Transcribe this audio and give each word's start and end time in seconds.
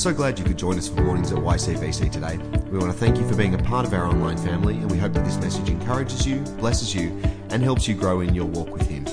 so 0.00 0.14
glad 0.14 0.38
you 0.38 0.44
could 0.46 0.56
join 0.56 0.78
us 0.78 0.88
for 0.88 1.02
Mornings 1.02 1.30
at 1.30 1.36
YCBC 1.36 2.10
today. 2.10 2.38
We 2.70 2.78
want 2.78 2.90
to 2.90 2.98
thank 2.98 3.18
you 3.18 3.28
for 3.28 3.36
being 3.36 3.52
a 3.52 3.58
part 3.58 3.84
of 3.84 3.92
our 3.92 4.06
online 4.06 4.38
family, 4.38 4.76
and 4.76 4.90
we 4.90 4.96
hope 4.96 5.12
that 5.12 5.26
this 5.26 5.36
message 5.36 5.68
encourages 5.68 6.26
you, 6.26 6.38
blesses 6.56 6.94
you, 6.94 7.10
and 7.50 7.62
helps 7.62 7.86
you 7.86 7.94
grow 7.94 8.20
in 8.20 8.34
your 8.34 8.46
walk 8.46 8.70
with 8.70 8.88
Him. 8.88 9.06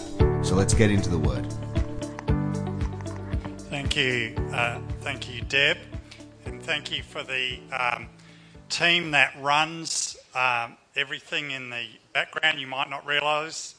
So 0.46 0.55
let's 0.55 0.73
get 0.73 0.89
into 0.89 1.10
the 1.10 1.18
Word. 1.18 1.46
Thank 3.69 3.97
you, 3.97 4.33
uh, 4.54 4.79
thank 5.01 5.29
you, 5.29 5.42
Deb, 5.42 5.76
and 6.46 6.63
thank 6.63 6.90
you 6.96 7.04
for 7.04 7.22
the 7.22 7.60
um, 7.78 8.08
team 8.69 9.12
that 9.12 9.33
runs 9.42 10.15
um, 10.35 10.78
everything 10.96 11.51
in 11.51 11.69
the 11.69 11.85
background. 12.13 12.62
You 12.62 12.67
might 12.67 12.90
not 12.90 13.06
realise. 13.06 13.76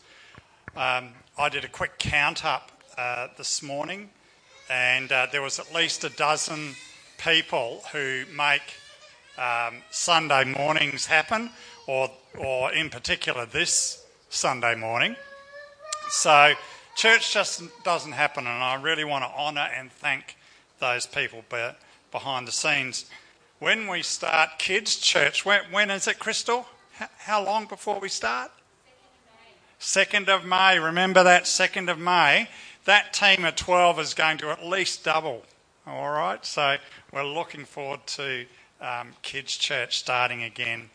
Um, 0.77 1.15
I 1.39 1.49
did 1.49 1.65
a 1.65 1.69
quick 1.69 1.99
count 1.99 2.45
up 2.45 2.71
uh, 2.99 3.29
this 3.39 3.63
morning, 3.63 4.11
and 4.69 5.11
uh, 5.11 5.27
there 5.33 5.41
was 5.41 5.59
at 5.59 5.75
least 5.75 6.05
a 6.05 6.11
dozen 6.11 6.75
people 7.19 7.83
who 7.93 8.25
make 8.35 8.63
um, 9.37 9.83
Sunday 9.91 10.45
mornings 10.45 11.07
happen, 11.07 11.51
or, 11.87 12.11
or 12.37 12.73
in 12.73 12.91
particular 12.91 13.47
this 13.47 14.05
Sunday 14.31 14.75
morning. 14.75 15.17
So, 16.11 16.55
church 16.97 17.33
just 17.33 17.63
doesn't 17.85 18.13
happen, 18.13 18.47
and 18.47 18.63
I 18.63 18.75
really 18.75 19.05
want 19.05 19.25
to 19.25 19.31
honour 19.31 19.69
and 19.77 19.93
thank 19.93 20.37
those 20.81 21.07
people 21.07 21.45
be- 21.51 21.71
behind 22.11 22.49
the 22.49 22.53
scenes. 22.53 23.07
When 23.59 23.89
we 23.89 24.03
start 24.03 24.59
kids' 24.59 24.97
church, 24.97 25.45
when, 25.45 25.61
when 25.71 25.91
is 25.91 26.07
it, 26.07 26.19
Crystal? 26.19 26.67
H- 27.01 27.09
how 27.19 27.45
long 27.45 27.67
before 27.67 28.01
we 28.01 28.09
start? 28.09 28.51
2nd 29.81 30.29
of 30.29 30.45
May. 30.45 30.79
Remember 30.79 31.23
that 31.23 31.45
2nd 31.45 31.91
of 31.91 31.99
May. 31.99 32.49
That 32.85 33.13
team 33.13 33.45
of 33.45 33.55
12 33.57 34.01
is 34.01 34.15
going 34.15 34.39
to 34.39 34.51
at 34.51 34.65
least 34.65 35.05
double. 35.05 35.43
All 35.89 36.11
right, 36.11 36.45
so 36.45 36.77
we're 37.15 37.25
looking 37.25 37.65
forward 37.65 38.07
to 38.09 38.45
um, 38.79 39.15
kids' 39.23 39.57
church 39.57 39.97
starting 39.97 40.43
again 40.43 40.91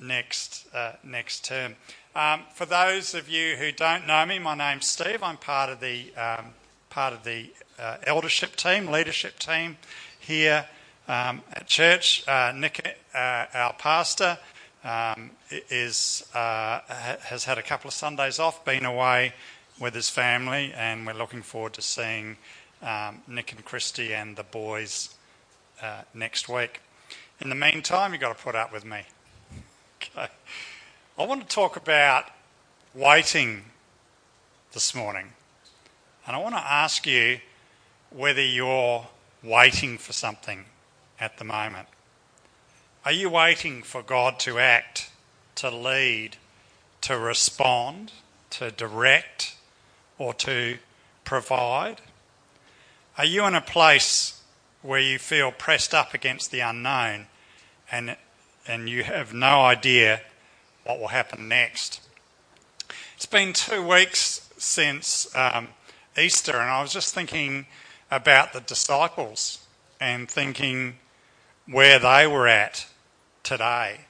next 0.00 0.66
uh, 0.74 0.92
next 1.04 1.44
term. 1.44 1.76
Um, 2.14 2.44
for 2.54 2.64
those 2.64 3.12
of 3.12 3.28
you 3.28 3.56
who 3.56 3.72
don't 3.72 4.06
know 4.06 4.24
me, 4.24 4.38
my 4.38 4.54
name's 4.54 4.86
Steve. 4.86 5.22
I'm 5.22 5.36
part 5.36 5.68
of 5.68 5.80
the 5.80 6.14
um, 6.16 6.46
part 6.88 7.12
of 7.12 7.24
the 7.24 7.50
uh, 7.78 7.98
eldership 8.04 8.56
team, 8.56 8.86
leadership 8.86 9.38
team 9.38 9.76
here 10.18 10.64
um, 11.08 11.42
at 11.52 11.66
church. 11.66 12.26
Uh, 12.26 12.54
Nick, 12.56 12.98
uh, 13.14 13.44
our 13.52 13.74
pastor, 13.74 14.38
um, 14.82 15.32
is 15.50 16.26
uh, 16.32 16.80
has 16.88 17.44
had 17.44 17.58
a 17.58 17.62
couple 17.62 17.88
of 17.88 17.94
Sundays 17.94 18.38
off, 18.38 18.64
been 18.64 18.86
away 18.86 19.34
with 19.78 19.94
his 19.94 20.08
family, 20.08 20.72
and 20.74 21.06
we're 21.06 21.12
looking 21.12 21.42
forward 21.42 21.74
to 21.74 21.82
seeing 21.82 22.38
um, 22.86 23.20
Nick 23.26 23.52
and 23.52 23.64
Christy 23.64 24.14
and 24.14 24.36
the 24.36 24.44
boys 24.44 25.14
uh, 25.82 26.02
next 26.14 26.48
week. 26.48 26.80
In 27.40 27.50
the 27.50 27.54
meantime, 27.54 28.12
you've 28.12 28.20
got 28.20 28.36
to 28.36 28.42
put 28.42 28.54
up 28.54 28.72
with 28.72 28.84
me. 28.84 29.02
Okay. 30.00 30.28
I 31.18 31.26
want 31.26 31.42
to 31.42 31.48
talk 31.48 31.76
about 31.76 32.26
waiting 32.94 33.64
this 34.72 34.94
morning. 34.94 35.32
And 36.26 36.36
I 36.36 36.38
want 36.38 36.54
to 36.54 36.60
ask 36.60 37.06
you 37.06 37.40
whether 38.10 38.42
you're 38.42 39.06
waiting 39.42 39.98
for 39.98 40.12
something 40.12 40.64
at 41.20 41.38
the 41.38 41.44
moment. 41.44 41.88
Are 43.04 43.12
you 43.12 43.28
waiting 43.30 43.82
for 43.82 44.02
God 44.02 44.38
to 44.40 44.58
act, 44.58 45.10
to 45.56 45.70
lead, 45.70 46.36
to 47.02 47.18
respond, 47.18 48.12
to 48.50 48.70
direct, 48.70 49.56
or 50.18 50.34
to 50.34 50.78
provide? 51.24 52.00
Are 53.18 53.24
you 53.24 53.46
in 53.46 53.54
a 53.54 53.62
place 53.62 54.42
where 54.82 55.00
you 55.00 55.18
feel 55.18 55.50
pressed 55.50 55.94
up 55.94 56.12
against 56.12 56.50
the 56.50 56.60
unknown 56.60 57.28
and, 57.90 58.14
and 58.68 58.90
you 58.90 59.04
have 59.04 59.32
no 59.32 59.62
idea 59.62 60.20
what 60.84 61.00
will 61.00 61.08
happen 61.08 61.48
next? 61.48 62.02
It's 63.14 63.24
been 63.24 63.54
two 63.54 63.82
weeks 63.82 64.50
since 64.58 65.34
um, 65.34 65.68
Easter, 66.18 66.52
and 66.52 66.68
I 66.68 66.82
was 66.82 66.92
just 66.92 67.14
thinking 67.14 67.64
about 68.10 68.52
the 68.52 68.60
disciples 68.60 69.66
and 69.98 70.30
thinking 70.30 70.96
where 71.66 71.98
they 71.98 72.26
were 72.26 72.46
at 72.46 72.86
today. 73.42 74.00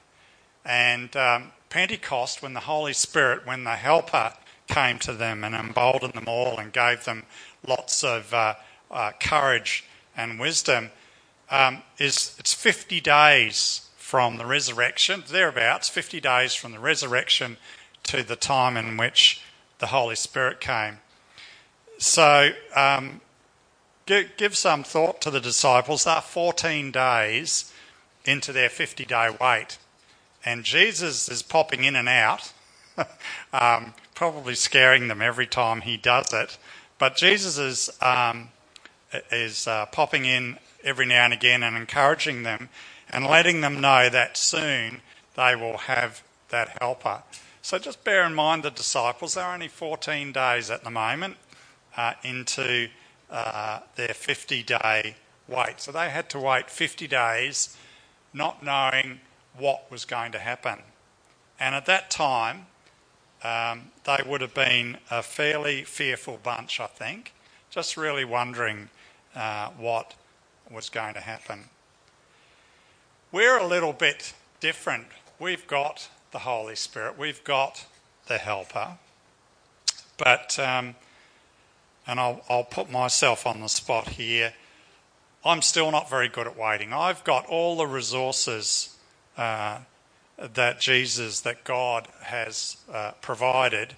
And 0.65 1.15
um, 1.15 1.53
Pentecost, 1.69 2.41
when 2.41 2.53
the 2.53 2.59
Holy 2.59 2.91
Spirit, 2.91 3.47
when 3.47 3.63
the 3.63 3.77
Helper 3.77 4.33
came 4.67 4.99
to 4.99 5.13
them 5.13 5.45
and 5.45 5.55
emboldened 5.55 6.13
them 6.13 6.27
all 6.27 6.57
and 6.57 6.73
gave 6.73 7.05
them 7.05 7.23
lots 7.65 8.03
of 8.03 8.33
uh, 8.33 8.55
uh, 8.91 9.11
courage 9.19 9.83
and 10.15 10.39
wisdom 10.39 10.91
um, 11.49 11.81
is 11.97 12.35
it's 12.39 12.53
50 12.53 12.99
days 13.01 13.89
from 13.97 14.37
the 14.37 14.45
resurrection, 14.45 15.23
thereabouts, 15.29 15.89
50 15.89 16.19
days 16.21 16.53
from 16.53 16.71
the 16.71 16.79
resurrection 16.79 17.57
to 18.03 18.23
the 18.23 18.35
time 18.35 18.77
in 18.77 18.97
which 18.97 19.41
the 19.79 19.87
Holy 19.87 20.15
Spirit 20.15 20.59
came. 20.59 20.99
So 21.97 22.51
um, 22.75 23.21
give, 24.05 24.37
give 24.37 24.55
some 24.55 24.83
thought 24.83 25.21
to 25.21 25.31
the 25.31 25.39
disciples. 25.39 26.03
They're 26.03 26.21
14 26.21 26.91
days 26.91 27.71
into 28.25 28.51
their 28.51 28.69
50 28.69 29.05
day 29.05 29.29
wait. 29.39 29.77
And 30.45 30.63
Jesus 30.63 31.27
is 31.29 31.41
popping 31.41 31.83
in 31.83 31.95
and 31.95 32.07
out, 32.07 32.53
um, 33.53 33.93
probably 34.15 34.55
scaring 34.55 35.07
them 35.07 35.21
every 35.21 35.47
time 35.47 35.81
he 35.81 35.97
does 35.97 36.31
it. 36.33 36.57
But 36.97 37.15
Jesus 37.15 37.57
is 37.57 37.89
um, 38.01 38.49
is 39.31 39.67
uh, 39.67 39.85
popping 39.87 40.25
in 40.25 40.57
every 40.83 41.05
now 41.05 41.25
and 41.25 41.33
again 41.33 41.63
and 41.63 41.75
encouraging 41.75 42.43
them 42.43 42.69
and 43.09 43.25
letting 43.25 43.61
them 43.61 43.79
know 43.79 44.09
that 44.09 44.37
soon 44.37 45.01
they 45.35 45.55
will 45.55 45.77
have 45.77 46.23
that 46.49 46.77
helper. 46.79 47.23
So 47.61 47.77
just 47.77 48.03
bear 48.03 48.25
in 48.25 48.33
mind 48.33 48.63
the 48.63 48.71
disciples, 48.71 49.33
they're 49.33 49.45
only 49.45 49.67
14 49.67 50.31
days 50.31 50.69
at 50.69 50.83
the 50.83 50.89
moment 50.89 51.37
uh, 51.95 52.13
into 52.23 52.87
uh, 53.29 53.79
their 53.95 54.13
50 54.13 54.63
day 54.63 55.15
wait. 55.47 55.79
So 55.81 55.91
they 55.91 56.09
had 56.09 56.29
to 56.31 56.39
wait 56.39 56.69
50 56.69 57.07
days 57.07 57.77
not 58.33 58.63
knowing 58.63 59.19
what 59.57 59.89
was 59.91 60.05
going 60.05 60.31
to 60.33 60.39
happen. 60.39 60.79
And 61.59 61.73
at 61.73 61.85
that 61.87 62.09
time, 62.09 62.67
um, 63.43 63.91
they 64.03 64.19
would 64.25 64.41
have 64.41 64.53
been 64.53 64.97
a 65.09 65.23
fairly 65.23 65.83
fearful 65.83 66.39
bunch, 66.41 66.79
I 66.79 66.87
think, 66.87 67.33
just 67.69 67.97
really 67.97 68.25
wondering 68.25 68.89
uh, 69.37 69.69
what 69.77 70.15
was 70.69 70.89
going 70.89 71.13
to 71.13 71.21
happen. 71.21 71.65
We're 73.31 73.57
a 73.57 73.67
little 73.67 73.93
bit 73.93 74.33
different. 74.59 75.07
We've 75.39 75.67
got 75.67 76.09
the 76.31 76.39
Holy 76.39 76.75
Spirit, 76.75 77.17
we've 77.17 77.43
got 77.43 77.85
the 78.27 78.37
Helper, 78.37 78.97
but, 80.17 80.57
um, 80.59 80.95
and 82.07 82.19
I'll, 82.19 82.41
I'll 82.49 82.63
put 82.63 82.91
myself 82.91 83.45
on 83.45 83.61
the 83.61 83.69
spot 83.69 84.09
here. 84.09 84.53
I'm 85.45 85.61
still 85.61 85.91
not 85.91 86.09
very 86.09 86.27
good 86.27 86.47
at 86.47 86.57
waiting. 86.57 86.91
I've 86.91 87.23
got 87.23 87.45
all 87.45 87.77
the 87.77 87.85
resources 87.87 88.97
uh, 89.37 89.79
that 90.37 90.79
Jesus, 90.79 91.41
that 91.41 91.63
God 91.63 92.07
has 92.23 92.77
uh, 92.91 93.11
provided, 93.21 93.95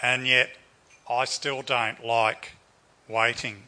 and 0.00 0.26
yet 0.26 0.50
I 1.08 1.24
still 1.24 1.62
don't 1.62 2.04
like 2.04 2.52
waiting. 3.08 3.64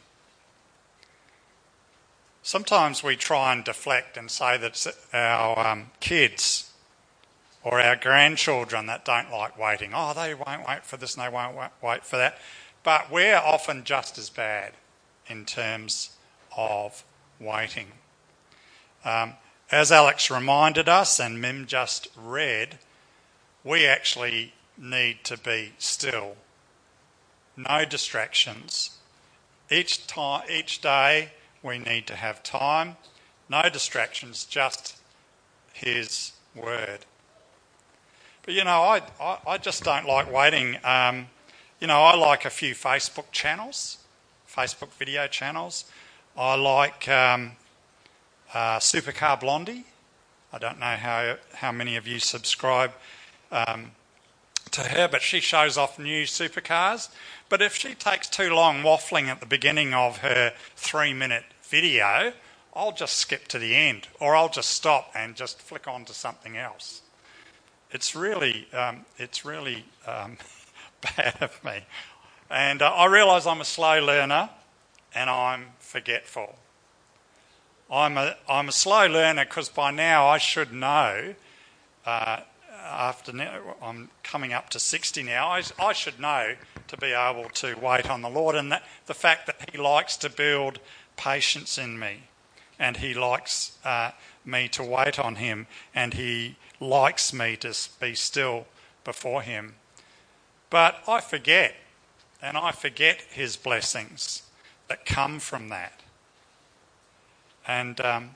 Sometimes 2.45 3.01
we 3.01 3.15
try 3.15 3.53
and 3.53 3.63
deflect 3.63 4.17
and 4.17 4.29
say 4.29 4.57
that 4.57 4.71
it's 4.71 4.87
our 5.13 5.65
um, 5.65 5.91
kids 6.01 6.69
or 7.63 7.79
our 7.79 7.95
grandchildren 7.95 8.85
that 8.87 9.05
don't 9.05 9.31
like 9.31 9.57
waiting. 9.57 9.91
Oh, 9.95 10.13
they 10.13 10.33
won't 10.33 10.67
wait 10.67 10.85
for 10.85 10.97
this 10.97 11.15
and 11.15 11.25
they 11.25 11.33
won't 11.33 11.55
wait 11.81 12.05
for 12.05 12.17
that. 12.17 12.37
But 12.83 13.09
we're 13.09 13.37
often 13.37 13.85
just 13.85 14.17
as 14.17 14.29
bad 14.29 14.73
in 15.27 15.45
terms 15.45 16.17
of 16.57 17.05
waiting. 17.39 17.87
Um, 19.05 19.35
as 19.71 19.89
Alex 19.89 20.29
reminded 20.29 20.89
us 20.89 21.21
and 21.21 21.39
Mim 21.39 21.65
just 21.65 22.09
read, 22.21 22.77
we 23.63 23.85
actually 23.85 24.51
need 24.77 25.23
to 25.23 25.37
be 25.37 25.71
still. 25.77 26.35
No 27.55 27.85
distractions. 27.85 28.97
Each 29.71 30.05
time, 30.07 30.43
each 30.49 30.81
day, 30.81 31.31
we 31.63 31.79
need 31.79 32.05
to 32.07 32.15
have 32.15 32.43
time, 32.43 32.97
no 33.49 33.69
distractions, 33.69 34.45
just 34.45 34.97
His 35.71 36.33
Word. 36.55 36.99
But 38.43 38.53
you 38.53 38.63
know, 38.65 38.81
I, 38.83 39.01
I, 39.19 39.37
I 39.47 39.57
just 39.57 39.83
don't 39.83 40.05
like 40.05 40.31
waiting. 40.31 40.77
Um, 40.83 41.27
you 41.79 41.87
know, 41.87 42.01
I 42.01 42.15
like 42.15 42.45
a 42.45 42.49
few 42.49 42.75
Facebook 42.75 43.31
channels, 43.31 43.97
Facebook 44.47 44.89
video 44.89 45.27
channels. 45.27 45.85
I 46.37 46.55
like 46.55 47.07
um, 47.07 47.53
uh, 48.53 48.79
Supercar 48.79 49.39
Blondie. 49.39 49.85
I 50.51 50.57
don't 50.59 50.79
know 50.79 50.95
how, 50.95 51.37
how 51.55 51.71
many 51.71 51.95
of 51.95 52.05
you 52.05 52.19
subscribe 52.19 52.91
um, 53.51 53.91
to 54.71 54.81
her, 54.81 55.07
but 55.07 55.21
she 55.21 55.39
shows 55.39 55.77
off 55.77 55.97
new 55.97 56.23
supercars. 56.23 57.09
But 57.49 57.61
if 57.61 57.75
she 57.75 57.95
takes 57.95 58.27
too 58.27 58.53
long 58.53 58.83
waffling 58.83 59.27
at 59.27 59.39
the 59.39 59.45
beginning 59.45 59.93
of 59.93 60.17
her 60.17 60.53
three 60.75 61.13
minute 61.13 61.45
video, 61.73 62.31
I'll 62.75 62.91
just 62.91 63.15
skip 63.15 63.47
to 63.47 63.57
the 63.57 63.73
end, 63.73 64.07
or 64.19 64.35
I'll 64.35 64.47
just 64.47 64.69
stop 64.69 65.11
and 65.15 65.35
just 65.35 65.59
flick 65.59 65.87
on 65.87 66.05
to 66.05 66.13
something 66.13 66.55
else. 66.55 67.01
It's 67.89 68.15
really, 68.15 68.67
um, 68.73 69.05
it's 69.17 69.43
really 69.43 69.83
um, 70.05 70.37
bad 71.01 71.35
of 71.41 71.63
me. 71.63 71.83
And 72.51 72.83
uh, 72.83 72.91
I 72.91 73.07
realise 73.07 73.47
I'm 73.47 73.59
a 73.59 73.65
slow 73.65 74.05
learner 74.05 74.51
and 75.15 75.31
I'm 75.31 75.65
forgetful. 75.79 76.53
I'm 77.91 78.19
a, 78.19 78.35
I'm 78.47 78.69
a 78.69 78.71
slow 78.71 79.07
learner 79.07 79.43
because 79.43 79.69
by 79.69 79.89
now 79.89 80.27
I 80.27 80.37
should 80.37 80.71
know, 80.71 81.33
uh, 82.05 82.41
after 82.83 83.33
now, 83.33 83.77
I'm 83.81 84.11
coming 84.21 84.53
up 84.53 84.69
to 84.71 84.79
60 84.79 85.23
now, 85.23 85.47
I, 85.47 85.63
I, 85.79 85.93
should 85.93 86.19
know 86.19 86.53
to 86.89 86.97
be 86.97 87.13
able 87.13 87.49
to 87.49 87.75
wait 87.81 88.09
on 88.11 88.21
the 88.21 88.29
Lord 88.29 88.55
and 88.55 88.71
that, 88.71 88.83
the 89.07 89.13
fact 89.15 89.47
that 89.47 89.71
He 89.71 89.79
likes 89.79 90.17
to 90.17 90.29
build 90.29 90.79
patience 91.15 91.77
in 91.77 91.99
me 91.99 92.23
and 92.79 92.97
He 92.97 93.13
likes 93.13 93.77
uh, 93.83 94.11
me 94.45 94.67
to 94.69 94.83
wait 94.83 95.19
on 95.19 95.35
Him 95.35 95.67
and 95.93 96.13
He 96.13 96.57
likes 96.79 97.33
me 97.33 97.55
to 97.57 97.75
be 97.99 98.15
still 98.15 98.65
before 99.03 99.41
Him. 99.41 99.75
But 100.69 101.03
I 101.07 101.21
forget, 101.21 101.75
and 102.41 102.57
I 102.57 102.71
forget 102.71 103.21
His 103.29 103.55
blessings 103.55 104.43
that 104.87 105.05
come 105.05 105.39
from 105.39 105.69
that. 105.69 106.01
And 107.65 108.01
um, 108.01 108.31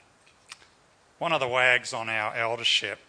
one 1.18 1.34
of 1.34 1.40
the 1.40 1.48
wags 1.48 1.94
on 1.94 2.10
our 2.10 2.36
eldership 2.36 3.00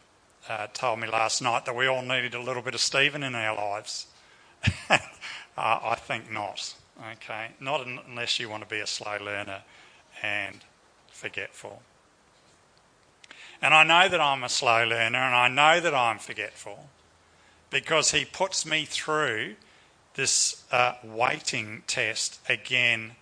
uh, 0.48 0.66
told 0.72 0.98
me 0.98 1.08
last 1.08 1.42
night 1.42 1.66
that 1.66 1.76
we 1.76 1.86
all 1.86 2.02
needed 2.02 2.34
a 2.34 2.40
little 2.40 2.62
bit 2.62 2.74
of 2.74 2.80
Stephen 2.80 3.22
in 3.22 3.34
our 3.34 3.54
lives. 3.54 4.06
uh, 4.90 4.98
I 5.56 5.94
think 5.94 6.30
not. 6.32 6.74
Okay, 7.00 7.48
not 7.60 7.86
unless 7.86 8.40
you 8.40 8.48
want 8.48 8.64
to 8.64 8.68
be 8.68 8.80
a 8.80 8.86
slow 8.86 9.18
learner 9.20 9.62
and 10.20 10.56
forgetful. 11.12 11.82
And 13.62 13.72
I 13.72 13.84
know 13.84 14.08
that 14.08 14.20
I'm 14.20 14.42
a 14.42 14.48
slow 14.48 14.84
learner 14.84 15.18
and 15.18 15.34
I 15.34 15.48
know 15.48 15.80
that 15.80 15.94
I'm 15.94 16.18
forgetful 16.18 16.88
because 17.70 18.10
he 18.10 18.24
puts 18.24 18.66
me 18.66 18.84
through 18.84 19.54
this 20.14 20.64
uh, 20.72 20.94
waiting 21.04 21.82
test 21.86 22.40
again 22.48 23.12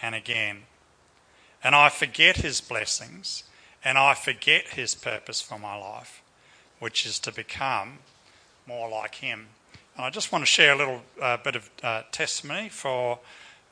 and 0.00 0.14
again. 0.14 0.62
And 1.62 1.74
I 1.74 1.88
forget 1.90 2.36
his 2.36 2.60
blessings 2.60 3.44
and 3.84 3.98
I 3.98 4.14
forget 4.14 4.68
his 4.68 4.94
purpose 4.94 5.40
for 5.40 5.58
my 5.58 5.76
life, 5.76 6.22
which 6.78 7.04
is 7.04 7.18
to 7.20 7.32
become 7.32 7.98
more 8.66 8.88
like 8.88 9.16
him. 9.16 9.48
And 9.96 10.04
I 10.04 10.10
just 10.10 10.30
want 10.30 10.42
to 10.42 10.46
share 10.46 10.74
a 10.74 10.76
little 10.76 11.00
uh, 11.22 11.38
bit 11.38 11.56
of 11.56 11.70
uh, 11.82 12.02
testimony 12.12 12.68
for 12.68 13.18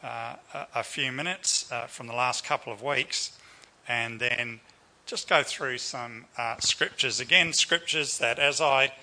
uh, 0.02 0.36
a, 0.54 0.66
a, 0.76 0.82
few 0.82 1.12
minutes 1.12 1.70
uh, 1.70 1.86
from 1.86 2.06
the 2.06 2.14
last 2.14 2.46
couple 2.46 2.72
of 2.72 2.82
weeks 2.82 3.38
and 3.86 4.18
then 4.18 4.60
just 5.04 5.28
go 5.28 5.42
through 5.42 5.76
some 5.76 6.24
uh, 6.38 6.56
scriptures. 6.60 7.20
Again, 7.20 7.52
scriptures 7.52 8.16
that 8.18 8.38
as 8.38 8.62
I, 8.62 8.94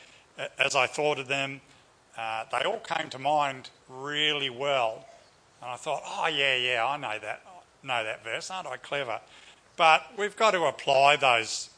as 0.57 0.75
I 0.75 0.87
thought 0.87 1.19
of 1.19 1.27
them, 1.27 1.61
uh, 2.17 2.45
they 2.51 2.65
all 2.67 2.79
came 2.79 3.11
to 3.11 3.19
mind 3.19 3.69
really 3.87 4.49
well. 4.49 5.05
And 5.61 5.69
I 5.69 5.75
thought, 5.75 6.01
oh, 6.03 6.25
yeah, 6.25 6.55
yeah, 6.55 6.83
I 6.83 6.97
know 6.97 7.19
that 7.21 7.43
know 7.83 8.03
that 8.03 8.23
verse. 8.23 8.49
Aren't 8.49 8.67
I 8.67 8.77
clever? 8.77 9.19
But 9.77 10.07
we've 10.17 10.35
got 10.35 10.51
to 10.51 10.63
apply 10.63 11.17
those 11.17 11.69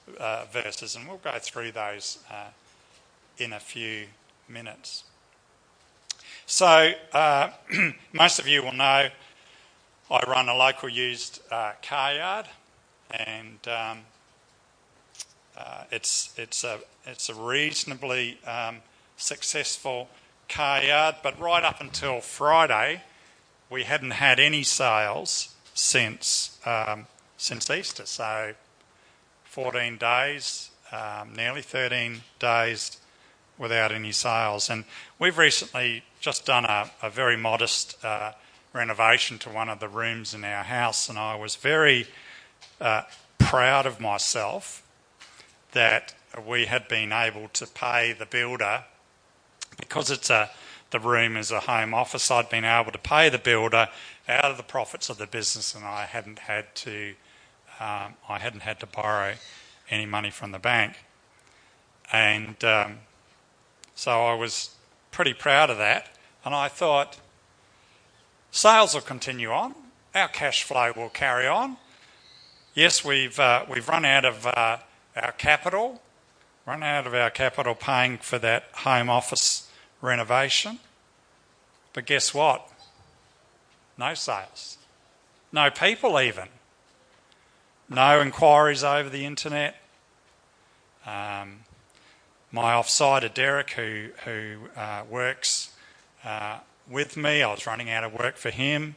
verses, 0.51 0.95
and 0.95 1.07
we'll 1.07 1.17
go 1.17 1.37
through 1.39 1.73
those 1.73 2.19
in 3.37 3.53
a 3.53 3.59
few 3.59 4.07
minutes. 4.49 5.03
So, 6.45 6.93
uh, 7.13 7.49
most 8.13 8.39
of 8.39 8.47
you 8.47 8.63
will 8.63 8.73
know 8.73 9.09
I 10.11 10.19
run 10.27 10.49
a 10.49 10.55
local 10.55 10.89
used 10.89 11.41
uh, 11.51 11.73
car 11.81 12.13
yard, 12.13 12.45
and 13.09 13.59
um, 13.67 13.99
uh, 15.57 15.83
it's, 15.91 16.33
it's, 16.37 16.63
a, 16.63 16.79
it's 17.05 17.29
a 17.29 17.33
reasonably 17.33 18.39
um, 18.45 18.77
successful 19.17 20.09
car 20.49 20.83
yard, 20.83 21.15
but 21.23 21.39
right 21.39 21.63
up 21.63 21.79
until 21.81 22.19
Friday, 22.19 23.01
we 23.69 23.83
hadn't 23.83 24.11
had 24.11 24.39
any 24.39 24.63
sales 24.63 25.55
since 25.73 26.59
um, 26.65 27.07
since 27.37 27.69
Easter. 27.69 28.05
So 28.05 28.53
14 29.45 29.97
days, 29.97 30.69
um, 30.91 31.33
nearly 31.35 31.61
13 31.61 32.21
days 32.39 32.97
without 33.57 33.91
any 33.91 34.11
sales. 34.11 34.69
And 34.69 34.85
we've 35.19 35.37
recently 35.37 36.03
just 36.19 36.45
done 36.45 36.65
a, 36.65 36.89
a 37.01 37.09
very 37.09 37.37
modest 37.37 38.03
uh, 38.03 38.33
renovation 38.73 39.37
to 39.39 39.49
one 39.49 39.69
of 39.69 39.79
the 39.79 39.87
rooms 39.87 40.33
in 40.33 40.43
our 40.43 40.63
house, 40.63 41.09
and 41.09 41.17
I 41.17 41.35
was 41.35 41.55
very 41.55 42.07
uh, 42.81 43.03
proud 43.37 43.85
of 43.85 43.99
myself 43.99 44.83
that 45.73 46.13
we 46.47 46.65
had 46.65 46.87
been 46.87 47.11
able 47.11 47.47
to 47.49 47.67
pay 47.67 48.13
the 48.13 48.25
builder 48.25 48.85
because 49.77 50.09
it's 50.09 50.29
a 50.29 50.49
the 50.91 50.99
room 50.99 51.37
is 51.37 51.49
a 51.49 51.61
home 51.61 51.93
office. 51.93 52.29
I'd 52.29 52.49
been 52.49 52.65
able 52.65 52.91
to 52.91 52.99
pay 52.99 53.27
the 53.27 53.39
builder 53.39 53.89
out 54.29 54.45
of 54.45 54.57
the 54.57 54.63
profits 54.63 55.09
of 55.09 55.17
the 55.17 55.25
business, 55.25 55.73
and 55.73 55.83
I 55.83 56.05
hadn't 56.05 56.39
had 56.39 56.73
to 56.75 57.15
um, 57.79 58.13
I 58.29 58.39
hadn't 58.39 58.61
had 58.61 58.79
to 58.81 58.85
borrow 58.85 59.33
any 59.89 60.05
money 60.05 60.29
from 60.29 60.51
the 60.51 60.59
bank, 60.59 60.97
and 62.11 62.63
um, 62.63 62.99
so 63.95 64.25
I 64.25 64.33
was 64.33 64.71
pretty 65.11 65.33
proud 65.33 65.69
of 65.69 65.77
that. 65.77 66.09
And 66.45 66.53
I 66.53 66.67
thought 66.67 67.17
sales 68.51 68.93
will 68.93 69.01
continue 69.01 69.51
on, 69.51 69.75
our 70.13 70.27
cash 70.27 70.63
flow 70.63 70.91
will 70.95 71.09
carry 71.09 71.47
on. 71.47 71.77
Yes, 72.73 73.05
we've 73.05 73.39
uh, 73.39 73.65
we've 73.69 73.87
run 73.87 74.03
out 74.03 74.25
of 74.25 74.47
uh, 74.47 74.77
our 75.15 75.31
capital, 75.33 76.01
run 76.65 76.83
out 76.83 77.05
of 77.05 77.13
our 77.13 77.29
capital 77.29 77.75
paying 77.75 78.17
for 78.17 78.39
that 78.39 78.63
home 78.73 79.09
office 79.09 79.69
renovation. 80.01 80.79
But 81.93 82.05
guess 82.05 82.33
what? 82.33 82.67
No 83.97 84.15
sales. 84.15 84.77
No 85.51 85.69
people, 85.69 86.19
even. 86.19 86.47
No 87.89 88.19
inquiries 88.21 88.83
over 88.83 89.07
the 89.07 89.25
internet. 89.25 89.75
Um, 91.05 91.59
my 92.53 92.73
offsider, 92.73 93.33
Derek, 93.33 93.71
who, 93.71 94.09
who 94.25 94.57
uh, 94.77 95.03
works 95.09 95.73
uh, 96.23 96.59
with 96.87 97.17
me, 97.17 97.41
I 97.41 97.51
was 97.51 97.65
running 97.65 97.89
out 97.89 98.03
of 98.03 98.13
work 98.13 98.37
for 98.37 98.51
him. 98.51 98.95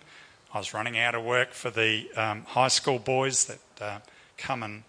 I 0.53 0.58
was 0.58 0.75
running 0.75 0.99
out 0.99 1.14
of 1.14 1.25
work 1.25 1.52
for 1.52 1.71
the 1.71 2.07
um, 2.16 2.42
high 2.45 2.69
school 2.69 2.99
boys 2.99 3.47
that 3.47 3.61
uh, 3.81 3.99
come 4.37 4.62
and 4.62 4.83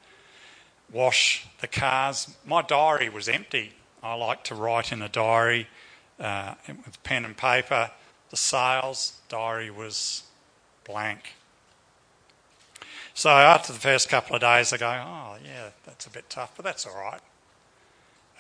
wash 0.92 1.48
the 1.62 1.68
cars. 1.68 2.36
My 2.46 2.62
diary 2.62 3.08
was 3.08 3.30
empty. 3.30 3.72
I 4.04 4.16
like 4.16 4.44
to 4.46 4.56
write 4.56 4.92
in 4.92 5.02
a 5.02 5.10
diary 5.10 5.68
uh, 6.20 6.56
with 6.68 7.02
pen 7.04 7.24
and 7.24 7.38
paper. 7.38 7.92
The 8.32 8.38
sales 8.38 9.14
diary 9.30 9.72
was 9.72 10.24
blank. 10.86 11.36
So 13.14 13.30
after 13.30 13.72
the 13.72 13.80
first 13.80 14.10
couple 14.10 14.36
of 14.36 14.42
days, 14.42 14.74
I 14.74 14.78
go, 14.78 14.88
oh, 14.88 15.38
yeah, 15.44 15.70
that's 15.86 16.06
a 16.06 16.10
bit 16.10 16.30
tough, 16.30 16.52
but 16.58 16.66
that's 16.66 16.86
all 16.86 16.96
right. 16.96 17.22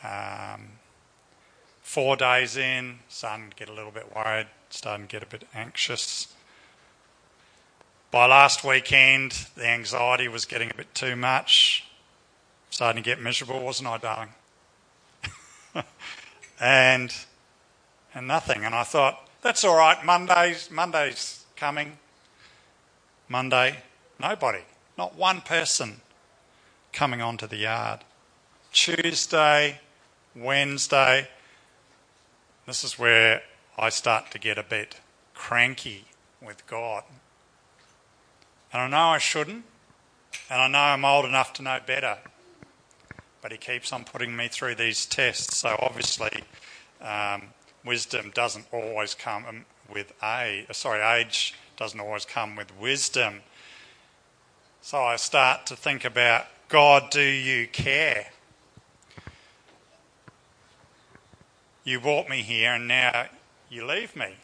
Um, 0.03 0.71
four 1.81 2.15
days 2.15 2.57
in, 2.57 2.99
starting 3.07 3.49
to 3.49 3.55
get 3.55 3.69
a 3.69 3.73
little 3.73 3.91
bit 3.91 4.15
worried, 4.15 4.47
starting 4.69 5.07
to 5.07 5.11
get 5.11 5.23
a 5.23 5.25
bit 5.25 5.47
anxious. 5.55 6.33
By 8.11 8.25
last 8.25 8.63
weekend, 8.63 9.47
the 9.55 9.67
anxiety 9.67 10.27
was 10.27 10.45
getting 10.45 10.69
a 10.69 10.73
bit 10.73 10.93
too 10.93 11.15
much. 11.15 11.85
Starting 12.69 13.01
to 13.01 13.09
get 13.09 13.21
miserable, 13.21 13.63
wasn't 13.63 13.89
I, 13.89 13.97
darling? 13.97 14.29
and 16.59 17.13
and 18.13 18.27
nothing. 18.27 18.63
And 18.63 18.75
I 18.75 18.83
thought, 18.83 19.27
that's 19.41 19.63
all 19.63 19.77
right. 19.77 20.03
Monday's 20.03 20.69
Monday's 20.69 21.45
coming. 21.55 21.97
Monday, 23.29 23.77
nobody, 24.19 24.61
not 24.97 25.15
one 25.15 25.41
person 25.41 26.01
coming 26.93 27.21
onto 27.21 27.45
the 27.45 27.57
yard. 27.57 28.01
Tuesday, 28.71 29.79
Wednesday, 30.39 31.27
this 32.67 32.83
is 32.83 32.99
where 32.99 33.41
I 33.77 33.89
start 33.89 34.29
to 34.31 34.39
get 34.39 34.57
a 34.57 34.63
bit 34.63 34.99
cranky 35.33 36.05
with 36.41 36.65
God. 36.67 37.03
And 38.71 38.81
I 38.81 38.87
know 38.87 39.13
I 39.13 39.17
shouldn't, 39.17 39.63
and 40.49 40.61
I 40.61 40.67
know 40.67 40.79
I'm 40.79 41.05
old 41.05 41.25
enough 41.25 41.53
to 41.53 41.63
know 41.63 41.79
better. 41.85 42.17
But 43.41 43.51
He 43.51 43.57
keeps 43.57 43.91
on 43.91 44.03
putting 44.03 44.35
me 44.35 44.47
through 44.47 44.75
these 44.75 45.05
tests, 45.05 45.57
so 45.57 45.75
obviously 45.79 46.43
um, 47.01 47.43
wisdom 47.83 48.31
doesn't 48.33 48.67
always 48.71 49.15
come 49.15 49.65
with 49.91 50.13
age. 50.23 50.67
Sorry, 50.71 51.01
age 51.19 51.55
doesn't 51.77 51.99
always 51.99 52.25
come 52.25 52.55
with 52.55 52.77
wisdom. 52.79 53.41
So 54.81 54.99
I 54.99 55.15
start 55.15 55.65
to 55.67 55.75
think 55.75 56.05
about 56.05 56.45
God, 56.69 57.09
do 57.09 57.21
you 57.21 57.67
care? 57.67 58.27
You 61.87 62.01
brought 62.01 62.27
me 62.27 62.41
here 62.41 62.73
and 62.73 62.85
now 62.85 63.27
you 63.69 63.85
leave 63.85 64.13
me. 64.13 64.35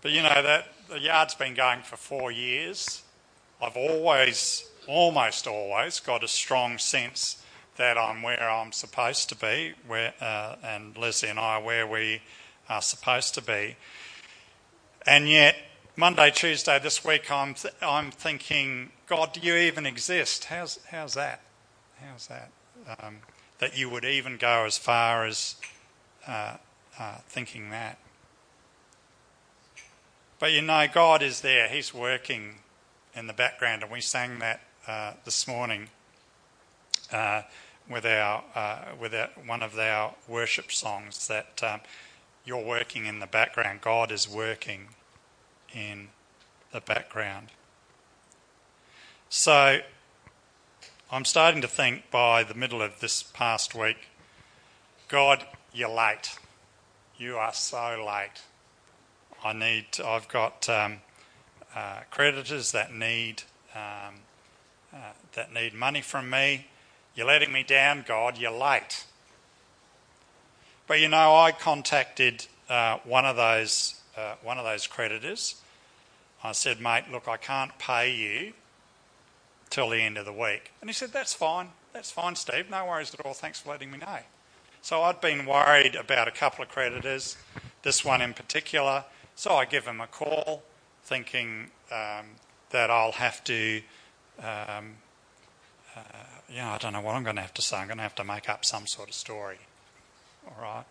But 0.00 0.12
you 0.12 0.22
know 0.22 0.40
that 0.40 0.68
the 0.88 1.00
yard's 1.00 1.34
been 1.34 1.54
going 1.54 1.82
for 1.82 1.96
four 1.96 2.30
years 2.30 3.02
I've 3.60 3.76
always, 3.76 4.70
almost 4.86 5.48
always, 5.48 5.98
got 5.98 6.22
a 6.22 6.28
strong 6.28 6.78
sense 6.78 7.42
that 7.78 7.98
I'm 7.98 8.22
where 8.22 8.48
I'm 8.48 8.70
supposed 8.70 9.28
to 9.30 9.34
be, 9.34 9.72
where, 9.88 10.14
uh, 10.20 10.54
and 10.62 10.96
Leslie 10.96 11.30
and 11.30 11.40
I 11.40 11.56
are 11.56 11.62
where 11.62 11.84
we 11.84 12.22
are 12.68 12.82
supposed 12.82 13.34
to 13.34 13.42
be. 13.42 13.74
And 15.04 15.28
yet, 15.28 15.56
Monday, 15.96 16.30
Tuesday 16.30 16.78
this 16.78 17.04
week, 17.04 17.28
I'm, 17.28 17.54
th- 17.54 17.74
I'm 17.82 18.12
thinking, 18.12 18.90
God, 19.08 19.32
do 19.32 19.40
you 19.40 19.56
even 19.56 19.84
exist? 19.84 20.44
How's, 20.44 20.78
how's 20.90 21.14
that? 21.14 21.40
How's 22.00 22.28
that? 22.28 22.50
Um, 23.00 23.16
that 23.58 23.76
you 23.76 23.88
would 23.90 24.04
even 24.04 24.36
go 24.36 24.64
as 24.64 24.78
far 24.78 25.24
as 25.24 25.56
uh, 26.26 26.56
uh, 26.98 27.16
thinking 27.28 27.70
that. 27.70 27.98
But 30.38 30.52
you 30.52 30.62
know, 30.62 30.86
God 30.92 31.22
is 31.22 31.40
there. 31.40 31.68
He's 31.68 31.94
working 31.94 32.56
in 33.14 33.26
the 33.26 33.32
background, 33.32 33.82
and 33.82 33.90
we 33.90 34.00
sang 34.00 34.38
that 34.40 34.60
uh, 34.86 35.12
this 35.24 35.48
morning 35.48 35.88
uh, 37.12 37.42
with 37.88 38.04
our 38.04 38.44
uh, 38.54 38.78
with 39.00 39.14
our, 39.14 39.30
one 39.46 39.62
of 39.62 39.78
our 39.78 40.14
worship 40.28 40.70
songs. 40.70 41.26
That 41.28 41.62
um, 41.62 41.80
you're 42.44 42.64
working 42.64 43.06
in 43.06 43.18
the 43.18 43.26
background. 43.26 43.80
God 43.80 44.12
is 44.12 44.28
working 44.28 44.88
in 45.74 46.08
the 46.72 46.80
background. 46.80 47.48
So 49.30 49.80
I'm 51.08 51.24
starting 51.24 51.60
to 51.62 51.68
think 51.68 52.10
by 52.10 52.42
the 52.42 52.54
middle 52.54 52.82
of 52.82 52.98
this 52.98 53.22
past 53.22 53.76
week, 53.76 54.08
God, 55.06 55.46
you're 55.72 55.88
late. 55.88 56.36
You 57.16 57.36
are 57.36 57.52
so 57.52 58.04
late. 58.04 58.42
I 59.44 59.52
need. 59.52 59.86
I've 60.04 60.26
got 60.26 60.68
um, 60.68 60.96
uh, 61.76 62.00
creditors 62.10 62.72
that 62.72 62.92
need 62.92 63.44
um, 63.72 64.14
uh, 64.92 65.12
that 65.34 65.54
need 65.54 65.74
money 65.74 66.00
from 66.00 66.28
me. 66.28 66.66
You're 67.14 67.28
letting 67.28 67.52
me 67.52 67.62
down, 67.62 68.04
God. 68.06 68.36
You're 68.36 68.50
late. 68.50 69.04
But 70.88 70.98
you 70.98 71.08
know, 71.08 71.36
I 71.36 71.52
contacted 71.52 72.48
uh, 72.68 72.98
one 73.04 73.24
of 73.24 73.36
those 73.36 74.00
uh, 74.16 74.34
one 74.42 74.58
of 74.58 74.64
those 74.64 74.88
creditors. 74.88 75.54
I 76.42 76.50
said, 76.50 76.80
mate, 76.80 77.04
look, 77.12 77.28
I 77.28 77.36
can't 77.36 77.78
pay 77.78 78.12
you 78.12 78.54
till 79.70 79.90
the 79.90 80.00
end 80.00 80.18
of 80.18 80.24
the 80.24 80.32
week. 80.32 80.72
And 80.80 80.88
he 80.88 80.94
said, 80.94 81.12
that's 81.12 81.34
fine. 81.34 81.68
That's 81.92 82.10
fine, 82.10 82.36
Steve. 82.36 82.70
No 82.70 82.86
worries 82.86 83.14
at 83.14 83.24
all. 83.24 83.34
Thanks 83.34 83.60
for 83.60 83.70
letting 83.70 83.90
me 83.90 83.98
know. 83.98 84.18
So 84.82 85.02
I'd 85.02 85.20
been 85.20 85.46
worried 85.46 85.96
about 85.96 86.28
a 86.28 86.30
couple 86.30 86.62
of 86.62 86.68
creditors, 86.68 87.36
this 87.82 88.04
one 88.04 88.22
in 88.22 88.34
particular. 88.34 89.04
So 89.34 89.54
I 89.54 89.64
give 89.64 89.86
him 89.86 90.00
a 90.00 90.06
call, 90.06 90.62
thinking 91.04 91.70
um, 91.90 92.26
that 92.70 92.90
I'll 92.90 93.12
have 93.12 93.42
to, 93.44 93.82
um, 94.38 94.96
uh, 95.96 96.00
you 96.48 96.58
know, 96.58 96.68
I 96.68 96.78
don't 96.78 96.92
know 96.92 97.00
what 97.00 97.14
I'm 97.14 97.24
going 97.24 97.36
to 97.36 97.42
have 97.42 97.54
to 97.54 97.62
say. 97.62 97.76
I'm 97.76 97.86
going 97.86 97.96
to 97.96 98.02
have 98.02 98.14
to 98.16 98.24
make 98.24 98.48
up 98.48 98.64
some 98.64 98.86
sort 98.86 99.08
of 99.08 99.14
story. 99.14 99.58
All 100.46 100.62
right. 100.62 100.84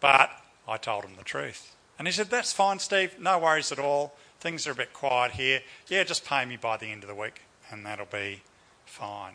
But 0.00 0.30
I 0.68 0.76
told 0.76 1.04
him 1.04 1.12
the 1.16 1.24
truth. 1.24 1.74
And 1.98 2.06
he 2.06 2.12
said, 2.12 2.28
That's 2.30 2.52
fine, 2.52 2.78
Steve. 2.78 3.18
No 3.18 3.38
worries 3.38 3.72
at 3.72 3.78
all. 3.78 4.14
Things 4.40 4.66
are 4.66 4.72
a 4.72 4.74
bit 4.74 4.92
quiet 4.92 5.32
here. 5.32 5.60
Yeah, 5.88 6.04
just 6.04 6.24
pay 6.24 6.44
me 6.44 6.56
by 6.56 6.76
the 6.76 6.86
end 6.86 7.02
of 7.02 7.08
the 7.08 7.14
week, 7.14 7.42
and 7.70 7.84
that'll 7.84 8.06
be 8.06 8.42
fine. 8.84 9.34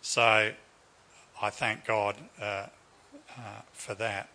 So 0.00 0.52
I 1.42 1.50
thank 1.50 1.84
God 1.84 2.16
uh, 2.40 2.66
uh, 3.36 3.62
for 3.72 3.94
that. 3.94 4.28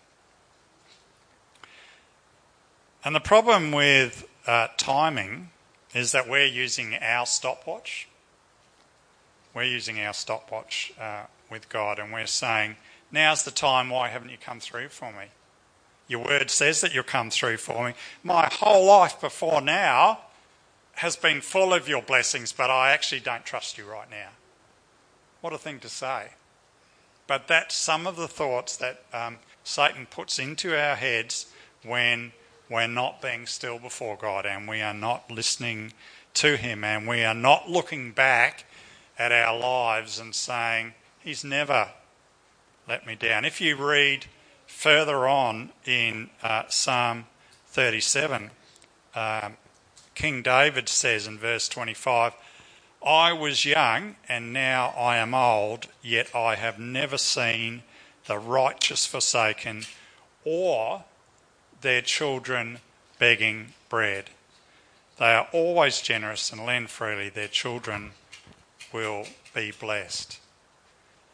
And 3.06 3.16
the 3.16 3.20
problem 3.20 3.72
with 3.72 4.28
uh, 4.48 4.68
timing 4.78 5.50
is 5.94 6.12
that 6.12 6.30
we're 6.30 6.46
using 6.46 6.96
our 6.96 7.25
stopwatch. 7.25 8.08
We're 9.54 9.63
using 9.63 10.00
our 10.00 10.13
stopwatch 10.13 10.94
uh, 11.00 11.24
with 11.50 11.70
God, 11.70 12.00
and 12.00 12.12
we're 12.12 12.25
saying, 12.25 12.78
Now's 13.12 13.44
the 13.44 13.52
time. 13.52 13.90
Why 13.90 14.08
haven't 14.08 14.30
you 14.30 14.38
come 14.42 14.60
through 14.60 14.90
for 14.90 15.12
me? 15.12 15.25
Your 16.07 16.24
word 16.25 16.50
says 16.51 16.81
that 16.81 16.93
you'll 16.93 17.03
come 17.03 17.29
through 17.29 17.57
for 17.57 17.88
me. 17.88 17.93
My 18.24 18.50
whole 18.51 18.86
life 18.86 19.19
before 19.22 19.62
now 19.62 20.19
has 20.95 21.15
been 21.15 21.41
full 21.41 21.74
of 21.74 21.88
your 21.88 22.01
blessings, 22.01 22.51
but 22.51 22.69
I 22.69 22.91
actually 22.91 23.22
don't 23.22 23.45
trust 23.45 23.77
you 23.77 23.86
right 23.86 24.10
now. 24.10 24.29
What 25.41 25.53
a 25.53 25.57
thing 25.57 25.79
to 25.79 25.89
say. 25.89 26.29
But 27.25 27.48
that's 27.48 27.75
some 27.75 28.05
of 28.05 28.15
the 28.15 28.27
thoughts 28.27 28.77
that 28.77 29.03
um, 29.13 29.38
Satan 29.63 30.05
puts 30.05 30.39
into 30.39 30.77
our 30.77 30.95
heads 30.95 31.48
when 31.83 32.33
we're 32.69 32.88
not 32.88 33.22
being 33.22 33.45
still 33.45 33.79
before 33.79 34.17
God 34.17 34.45
and 34.45 34.67
we 34.67 34.81
are 34.81 34.93
not 34.93 35.29
listening 35.31 35.93
to 36.36 36.57
Him 36.57 36.83
and 36.83 37.07
we 37.07 37.24
are 37.24 37.33
not 37.33 37.69
looking 37.69 38.12
back 38.12 38.65
at 39.17 39.31
our 39.31 39.57
lives 39.57 40.19
and 40.19 40.36
saying, 40.36 40.93
He's 41.19 41.43
never 41.43 41.89
let 42.88 43.07
me 43.07 43.15
down. 43.15 43.45
If 43.45 43.62
you 43.62 43.75
read 43.75 44.25
further 44.84 45.25
on 45.30 45.72
in 45.86 46.30
uh, 46.42 46.63
Psalm 46.68 47.24
37, 47.68 48.52
um, 49.16 49.56
King 50.13 50.42
David 50.42 50.90
says 50.90 51.25
in 51.25 51.38
verse 51.38 51.70
25, 51.70 52.34
I 53.02 53.32
was 53.32 53.63
young 53.63 54.18
and 54.28 54.52
now 54.52 54.90
I 54.98 55.16
am 55.16 55.34
old, 55.34 55.88
yet 56.02 56.36
I 56.36 56.56
have 56.56 56.80
never 56.80 57.18
seen 57.18 57.84
the 58.25 58.38
righteous 58.38 59.06
forsaken 59.06 59.84
or 60.44 61.06
their 61.80 62.02
children 62.02 62.80
begging 63.20 63.68
bread. 63.88 64.32
They 65.18 65.34
are 65.34 65.48
always 65.54 66.02
generous 66.02 66.52
and 66.52 66.66
lend 66.66 66.90
freely. 66.90 67.30
Their 67.30 67.48
children 67.48 68.12
will 68.92 69.28
be 69.56 69.72
blessed. 69.72 70.42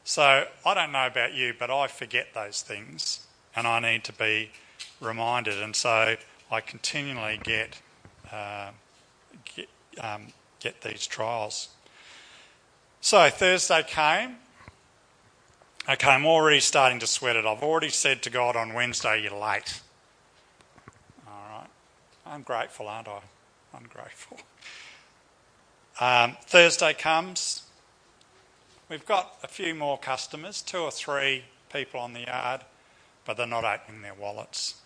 So 0.04 0.46
I 0.64 0.74
don't 0.76 0.92
know 0.92 1.08
about 1.08 1.34
you, 1.34 1.56
but 1.58 1.72
I 1.72 1.88
forget 1.88 2.36
those 2.36 2.62
things 2.62 3.26
and 3.60 3.68
I 3.68 3.80
need 3.82 4.06
to 4.06 4.14
be 4.14 4.52
reminded. 5.02 5.62
And 5.62 5.76
so 5.76 6.16
I 6.50 6.62
continually 6.62 7.40
get, 7.44 7.80
uh, 8.32 8.70
get, 9.54 9.68
um, 10.02 10.28
get 10.62 10.82
these 10.82 11.06
trials. 11.06 11.68
So 13.02 13.30
Thursday 13.30 13.84
came. 13.86 14.38
Okay, 15.90 16.08
I'm 16.10 16.26
already 16.26 16.62
starting 16.62 17.00
to 17.00 17.08
sweat 17.08 17.36
it. 17.36 17.46
I've 17.46 17.64
already 17.64 17.90
said 17.90 18.22
to 18.24 18.30
God 18.30 18.56
on 18.56 18.74
Wednesday, 18.74 19.22
you're 19.22 19.32
late. 19.32 19.82
All 21.28 21.34
right. 21.52 21.68
I'm 22.26 22.44
grateful, 22.44 22.88
aren't 22.88 23.08
I? 23.08 23.20
I'm 23.74 23.88
grateful. 23.94 24.40
Um, 26.00 26.38
Thursday 26.46 26.94
comes. 26.94 27.64
We've 28.88 29.06
got 29.06 29.38
a 29.44 29.48
few 29.48 29.76
more 29.76 29.98
customers, 29.98 30.62
two 30.62 30.80
or 30.80 30.92
three 30.92 31.44
people 31.72 32.00
on 32.00 32.14
the 32.14 32.22
yard 32.22 32.62
but 33.30 33.38
they're 33.38 33.46
not 33.46 33.64
opening 33.64 34.02
their 34.02 34.16
wallets. 34.16 34.82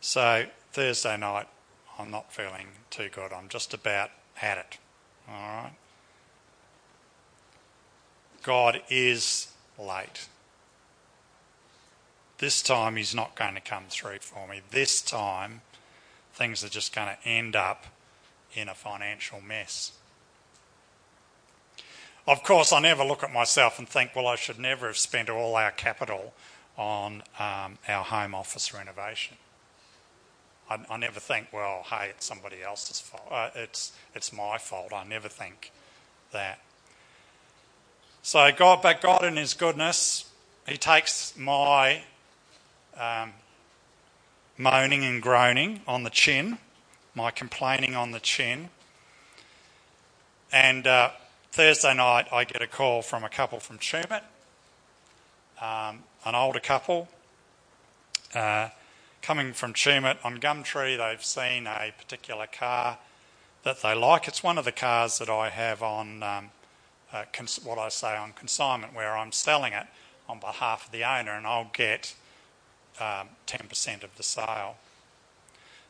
So 0.00 0.46
Thursday 0.72 1.16
night, 1.16 1.46
I'm 1.96 2.10
not 2.10 2.32
feeling 2.32 2.66
too 2.90 3.08
good. 3.08 3.32
I'm 3.32 3.48
just 3.48 3.72
about 3.72 4.10
at 4.42 4.58
it. 4.58 4.78
All 5.28 5.34
right. 5.36 5.74
God 8.42 8.82
is 8.90 9.52
late. 9.78 10.26
This 12.38 12.62
time, 12.62 12.96
He's 12.96 13.14
not 13.14 13.36
going 13.36 13.54
to 13.54 13.60
come 13.60 13.84
through 13.88 14.18
for 14.18 14.48
me. 14.48 14.60
This 14.72 15.02
time, 15.02 15.60
things 16.32 16.64
are 16.64 16.68
just 16.68 16.92
going 16.92 17.10
to 17.16 17.28
end 17.28 17.54
up 17.54 17.86
in 18.56 18.68
a 18.68 18.74
financial 18.74 19.40
mess. 19.40 19.92
Of 22.26 22.42
course, 22.42 22.72
I 22.72 22.80
never 22.80 23.04
look 23.04 23.22
at 23.22 23.32
myself 23.32 23.78
and 23.78 23.86
think, 23.86 24.12
well, 24.16 24.26
I 24.26 24.36
should 24.36 24.58
never 24.58 24.86
have 24.86 24.96
spent 24.96 25.28
all 25.28 25.56
our 25.56 25.70
capital 25.70 26.32
on 26.78 27.22
um, 27.38 27.78
our 27.86 28.02
home 28.02 28.34
office 28.34 28.72
renovation. 28.72 29.36
I, 30.70 30.78
I, 30.88 30.96
never 30.96 31.20
think, 31.20 31.48
well, 31.52 31.84
hey, 31.90 32.08
it's 32.10 32.24
somebody 32.24 32.62
else's 32.62 32.98
fault. 32.98 33.28
Uh, 33.30 33.50
it's, 33.54 33.92
it's 34.14 34.32
my 34.32 34.56
fault. 34.56 34.94
I 34.94 35.04
never 35.04 35.28
think 35.28 35.70
that. 36.32 36.60
So, 38.22 38.50
God, 38.56 38.80
but 38.82 39.02
God 39.02 39.22
in 39.22 39.36
His 39.36 39.52
goodness, 39.52 40.24
He 40.66 40.78
takes 40.78 41.36
my 41.36 42.04
um, 42.98 43.34
moaning 44.56 45.04
and 45.04 45.20
groaning 45.20 45.82
on 45.86 46.04
the 46.04 46.10
chin, 46.10 46.56
my 47.14 47.30
complaining 47.30 47.94
on 47.94 48.12
the 48.12 48.20
chin, 48.20 48.70
and 50.50 50.86
uh, 50.86 51.10
Thursday 51.54 51.94
night, 51.94 52.26
I 52.32 52.42
get 52.42 52.62
a 52.62 52.66
call 52.66 53.00
from 53.00 53.22
a 53.22 53.28
couple 53.28 53.60
from 53.60 53.78
Tumut, 53.78 54.24
um, 55.62 56.02
an 56.24 56.34
older 56.34 56.58
couple. 56.58 57.06
Uh, 58.34 58.70
coming 59.22 59.52
from 59.52 59.72
Tumut 59.72 60.16
on 60.24 60.40
Gumtree, 60.40 60.98
they've 60.98 61.24
seen 61.24 61.68
a 61.68 61.92
particular 61.96 62.48
car 62.48 62.98
that 63.62 63.82
they 63.82 63.94
like. 63.94 64.26
It's 64.26 64.42
one 64.42 64.58
of 64.58 64.64
the 64.64 64.72
cars 64.72 65.18
that 65.20 65.28
I 65.28 65.48
have 65.48 65.80
on 65.80 66.24
um, 66.24 66.50
uh, 67.12 67.22
cons- 67.32 67.60
what 67.62 67.78
I 67.78 67.88
say 67.88 68.16
on 68.16 68.32
consignment, 68.32 68.92
where 68.92 69.16
I'm 69.16 69.30
selling 69.30 69.74
it 69.74 69.86
on 70.28 70.40
behalf 70.40 70.86
of 70.86 70.90
the 70.90 71.04
owner, 71.04 71.36
and 71.36 71.46
I'll 71.46 71.70
get 71.72 72.16
um, 72.98 73.28
10% 73.46 74.02
of 74.02 74.16
the 74.16 74.24
sale. 74.24 74.74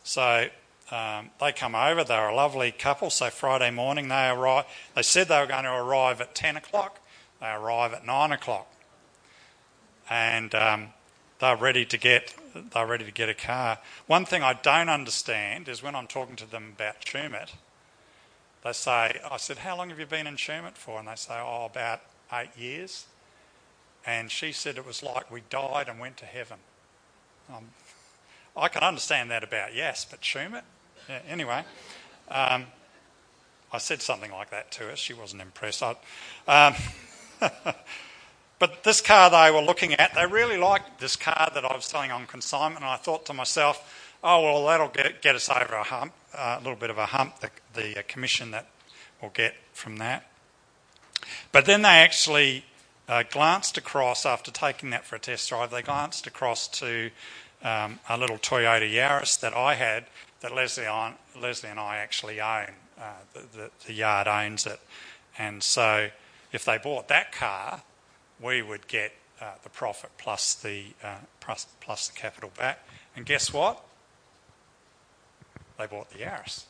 So 0.03 0.49
um, 0.91 1.31
they 1.41 1.53
come 1.53 1.75
over. 1.75 2.05
They're 2.05 2.29
a 2.29 2.35
lovely 2.35 2.71
couple. 2.73 3.11
So 3.11 3.31
Friday 3.31 3.71
morning 3.71 4.09
they 4.09 4.29
arrive. 4.29 4.67
They 4.95 5.03
said 5.03 5.29
they 5.29 5.41
were 5.41 5.47
going 5.47 5.65
to 5.65 5.75
arrive 5.75 6.21
at 6.21 6.35
10 6.35 6.57
o'clock. 6.57 7.01
They 7.41 7.51
arrive 7.51 7.95
at 7.95 8.07
9 8.07 8.33
o'clock. 8.33 8.71
And 10.09 10.55
um, 10.55 10.89
they're 11.41 11.57
ready 11.57 11.85
to 11.87 11.99
get 11.99 12.35
they're 12.73 12.87
ready 12.87 13.05
to 13.05 13.11
get 13.11 13.29
a 13.29 13.35
car. 13.35 13.79
One 14.07 14.25
thing 14.25 14.43
I 14.43 14.53
don't 14.53 14.89
understand 14.89 15.69
is 15.69 15.83
when 15.83 15.97
I'm 15.97 16.07
talking 16.07 16.37
to 16.37 16.49
them 16.49 16.75
about 16.77 17.01
Tumut, 17.01 17.53
they 18.63 18.73
say, 18.73 19.19
I 19.29 19.37
said, 19.39 19.59
How 19.59 19.77
long 19.77 19.89
have 19.91 19.99
you 19.99 20.07
been 20.07 20.27
in 20.27 20.37
Tumut 20.37 20.75
for? 20.75 20.99
And 20.99 21.09
they 21.09 21.17
say, 21.17 21.35
Oh, 21.35 21.65
about 21.67 22.01
eight 22.33 22.57
years. 22.57 23.07
And 24.07 24.31
she 24.31 24.53
said 24.53 24.77
it 24.77 24.87
was 24.87 25.03
like 25.03 25.31
we 25.31 25.43
died 25.51 25.89
and 25.89 25.99
went 25.99 26.17
to 26.19 26.27
heaven. 26.27 26.59
Um, 27.53 27.71
I 28.57 28.69
can 28.69 28.83
understand 28.83 29.31
that 29.31 29.43
about 29.43 29.75
yes, 29.75 30.07
but 30.09 30.21
Tumut? 30.21 30.63
Anyway, 31.29 31.65
um, 32.31 32.67
I 33.73 33.79
said 33.79 34.03
something 34.03 34.31
like 34.31 34.51
that 34.51 34.71
to 34.73 34.85
her. 34.85 34.97
She 34.97 35.13
wasn't 35.13 35.43
impressed. 35.43 35.83
Um, 35.83 36.75
but 38.59 38.85
this 38.85 39.01
car 39.01 39.31
they 39.31 39.51
were 39.51 39.65
looking 39.65 39.95
at, 39.95 40.15
they 40.15 40.27
really 40.27 40.57
liked 40.57 41.01
this 41.01 41.17
car 41.17 41.51
that 41.53 41.65
I 41.65 41.75
was 41.75 41.85
selling 41.85 42.11
on 42.11 42.27
consignment. 42.27 42.83
And 42.83 42.87
I 42.87 42.97
thought 42.97 43.27
to 43.27 43.35
myself, 43.35 44.17
oh, 44.23 44.43
well, 44.43 44.67
that'll 44.67 44.89
get, 44.89 45.21
get 45.21 45.35
us 45.35 45.49
over 45.49 45.75
a 45.75 45.83
hump, 45.83 46.13
uh, 46.35 46.57
a 46.59 46.63
little 46.63 46.79
bit 46.79 46.91
of 46.91 46.99
a 46.99 47.07
hump, 47.07 47.41
the, 47.41 47.51
the 47.75 47.99
uh, 47.99 48.03
commission 48.09 48.51
that 48.53 48.67
we'll 49.21 49.33
get 49.33 49.55
from 49.73 49.97
that. 49.99 50.31
But 51.53 51.67
then 51.67 51.83
they 51.83 51.89
actually 51.89 52.65
uh, 53.09 53.25
glanced 53.31 53.77
across, 53.77 54.25
after 54.25 54.51
taking 54.51 54.91
that 54.91 55.05
for 55.05 55.17
a 55.17 55.19
test 55.19 55.49
drive, 55.49 55.71
they 55.71 55.83
glanced 55.83 56.27
across 56.27 56.69
to 56.69 57.11
um, 57.63 57.99
a 58.09 58.17
little 58.17 58.39
Toyota 58.39 58.91
Yaris 58.91 59.41
that 59.41 59.55
I 59.55 59.75
had 59.75 60.07
that 60.45 60.55
Leslie, 60.55 60.87
on, 60.87 61.15
Leslie 61.41 61.71
and 61.71 61.81
I 61.81 61.97
actually 61.97 62.39
own. 62.39 62.69
Uh, 63.01 63.13
the, 63.33 63.41
the, 63.57 63.71
the, 63.87 63.95
yard 63.95 64.29
owns 64.29 64.67
it. 64.67 64.79
And 65.39 65.63
so 65.63 66.11
if 66.53 66.67
they 66.67 66.77
bought 66.77 67.09
that 67.09 67.33
car, 67.33 67.83
we 68.39 68.61
would 68.61 68.87
get 68.87 69.13
uh, 69.41 69.53
the 69.63 69.71
profit 69.71 70.11
plus 70.19 70.53
the, 70.55 70.85
uh, 71.03 71.17
plus, 71.41 71.67
plus 71.81 72.09
the 72.09 72.19
capital 72.19 72.51
back. 72.59 72.87
And 73.17 73.25
guess 73.25 73.55
what? 73.55 73.83
They 75.79 75.87
bought 75.87 76.11
the 76.11 76.19
Yaris. 76.19 76.65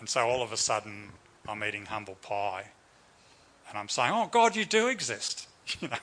And 0.00 0.08
so 0.08 0.26
all 0.26 0.42
of 0.42 0.50
a 0.50 0.56
sudden, 0.56 1.10
I'm 1.48 1.62
eating 1.62 1.86
humble 1.86 2.16
pie. 2.16 2.64
And 3.68 3.78
I'm 3.78 3.88
saying, 3.88 4.10
oh, 4.12 4.26
God, 4.26 4.56
you 4.56 4.64
do 4.64 4.88
exist. 4.88 5.46
you 5.80 5.86
know? 5.86 5.96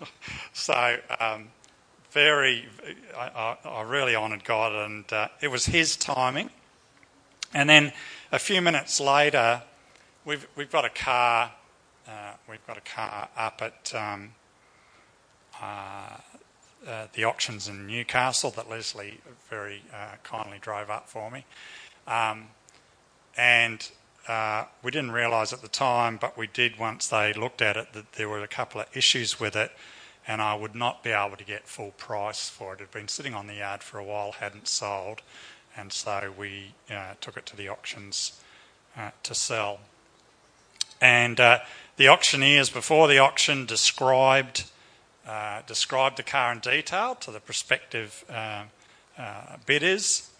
so 0.52 0.96
um, 1.20 1.50
very, 2.10 2.66
I, 3.16 3.56
I 3.64 3.82
really 3.82 4.16
honoured 4.16 4.44
God, 4.44 4.72
and 4.72 5.10
uh, 5.12 5.28
it 5.40 5.48
was 5.48 5.66
His 5.66 5.96
timing. 5.96 6.50
And 7.54 7.68
then 7.68 7.92
a 8.32 8.38
few 8.38 8.60
minutes 8.60 9.00
later, 9.00 9.62
we've 10.24 10.46
we've 10.56 10.70
got 10.70 10.84
a 10.84 10.90
car, 10.90 11.52
uh, 12.08 12.32
we've 12.48 12.64
got 12.66 12.76
a 12.76 12.80
car 12.80 13.28
up 13.36 13.62
at 13.62 13.94
um, 13.94 14.32
uh, 15.60 16.16
uh 16.86 17.06
the 17.12 17.24
auctions 17.24 17.68
in 17.68 17.86
Newcastle 17.86 18.50
that 18.52 18.68
Leslie 18.68 19.20
very 19.48 19.82
uh, 19.92 20.16
kindly 20.22 20.58
drove 20.60 20.90
up 20.90 21.08
for 21.08 21.30
me, 21.30 21.44
um, 22.06 22.48
and. 23.36 23.90
Uh, 24.28 24.66
we 24.84 24.92
didn't 24.92 25.10
realise 25.10 25.52
at 25.52 25.62
the 25.62 25.66
time, 25.66 26.16
but 26.20 26.36
we 26.36 26.46
did 26.46 26.78
once 26.78 27.08
they 27.08 27.32
looked 27.32 27.60
at 27.60 27.76
it 27.76 27.92
that 27.94 28.12
there 28.12 28.28
were 28.28 28.42
a 28.42 28.46
couple 28.46 28.80
of 28.80 28.86
issues 28.94 29.40
with 29.40 29.56
it 29.56 29.72
and 30.30 30.40
I 30.40 30.54
would 30.54 30.76
not 30.76 31.02
be 31.02 31.10
able 31.10 31.36
to 31.36 31.42
get 31.42 31.66
full 31.66 31.90
price 31.90 32.48
for 32.48 32.72
it. 32.72 32.76
It 32.76 32.82
had 32.82 32.90
been 32.92 33.08
sitting 33.08 33.34
on 33.34 33.48
the 33.48 33.54
yard 33.54 33.82
for 33.82 33.98
a 33.98 34.04
while, 34.04 34.30
hadn't 34.30 34.68
sold, 34.68 35.22
and 35.76 35.92
so 35.92 36.32
we 36.38 36.74
uh, 36.88 37.14
took 37.20 37.36
it 37.36 37.46
to 37.46 37.56
the 37.56 37.68
auctions 37.68 38.40
uh, 38.96 39.10
to 39.24 39.34
sell. 39.34 39.80
And 41.00 41.40
uh, 41.40 41.58
the 41.96 42.06
auctioneers 42.06 42.70
before 42.70 43.08
the 43.08 43.18
auction 43.18 43.66
described 43.66 44.70
uh, 45.26 45.62
described 45.66 46.16
the 46.16 46.22
car 46.22 46.52
in 46.52 46.60
detail 46.60 47.16
to 47.16 47.32
the 47.32 47.40
prospective 47.40 48.24
uh, 48.30 48.62
uh, 49.18 49.56
bidders, 49.66 50.30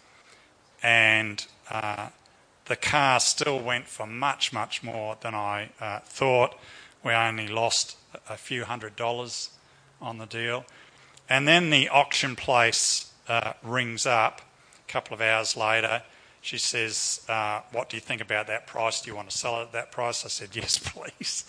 and 0.81 1.45
the 1.69 2.75
car 2.77 3.19
still 3.19 3.59
went 3.59 3.87
for 3.87 4.07
much, 4.07 4.53
much 4.53 4.83
more 4.83 5.17
than 5.19 5.35
I 5.35 5.69
thought. 6.05 6.57
We 7.03 7.11
only 7.11 7.49
lost 7.49 7.97
a 8.29 8.37
few 8.37 8.63
hundred 8.63 8.95
dollars 8.95 9.49
on 10.01 10.17
the 10.17 10.25
deal. 10.25 10.65
And 11.29 11.47
then 11.47 11.69
the 11.69 11.89
auction 11.89 12.35
place 12.35 13.11
uh, 13.27 13.53
rings 13.63 14.05
up 14.05 14.41
a 14.87 14.91
couple 14.91 15.13
of 15.13 15.21
hours 15.21 15.55
later. 15.55 16.03
She 16.41 16.57
says, 16.57 17.21
uh, 17.29 17.61
What 17.71 17.89
do 17.89 17.97
you 17.97 18.01
think 18.01 18.21
about 18.21 18.47
that 18.47 18.67
price? 18.67 19.01
Do 19.01 19.09
you 19.09 19.15
want 19.15 19.29
to 19.29 19.37
sell 19.37 19.59
it 19.59 19.63
at 19.63 19.71
that 19.73 19.91
price? 19.91 20.25
I 20.25 20.29
said, 20.29 20.49
Yes, 20.55 20.77
please. 20.83 21.45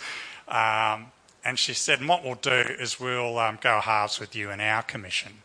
Um, 0.48 1.06
and 1.44 1.58
she 1.58 1.74
said, 1.74 2.00
and 2.00 2.08
What 2.08 2.24
we'll 2.24 2.34
do 2.34 2.50
is 2.50 3.00
we'll 3.00 3.38
um, 3.38 3.58
go 3.60 3.80
halves 3.80 4.20
with 4.20 4.36
you 4.36 4.50
in 4.50 4.60
our 4.60 4.82
commission. 4.82 5.42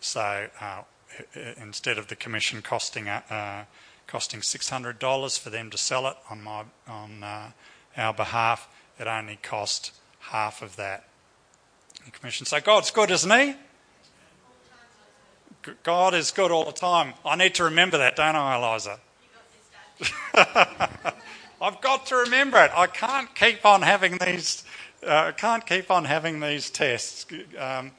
So 0.00 0.48
uh, 0.60 0.82
instead 1.56 1.98
of 1.98 2.08
the 2.08 2.16
commission 2.16 2.62
costing 2.62 3.08
uh, 3.08 3.64
costing 4.06 4.40
$600 4.40 5.38
for 5.38 5.48
them 5.48 5.70
to 5.70 5.78
sell 5.78 6.06
it 6.06 6.16
on, 6.28 6.42
my, 6.42 6.64
on 6.86 7.24
uh, 7.24 7.50
our 7.96 8.12
behalf, 8.12 8.68
it 8.98 9.06
only 9.06 9.38
cost 9.42 9.92
half 10.18 10.60
of 10.60 10.76
that 10.76 11.08
commission. 12.10 12.46
So 12.46 12.60
God's 12.60 12.90
good, 12.90 13.10
isn't 13.10 13.30
He? 13.30 13.54
God 15.84 16.14
is 16.14 16.30
good 16.32 16.50
all 16.50 16.64
the 16.64 16.72
time. 16.72 17.14
I 17.24 17.36
need 17.36 17.54
to 17.54 17.64
remember 17.64 17.98
that, 17.98 18.16
don't 18.16 18.34
I, 18.34 18.56
Eliza? 18.56 18.98
I've 21.62 21.80
got 21.80 22.06
to 22.06 22.16
remember 22.16 22.58
it. 22.64 22.72
I 22.74 22.88
can't 22.88 23.32
keep 23.34 23.64
on 23.64 23.82
having 23.82 24.18
these. 24.18 24.64
Uh, 25.06 25.32
can't 25.32 25.64
keep 25.64 25.90
on 25.90 26.04
having 26.04 26.40
these 26.40 26.70
tests. 26.70 27.26
Um, 27.58 27.92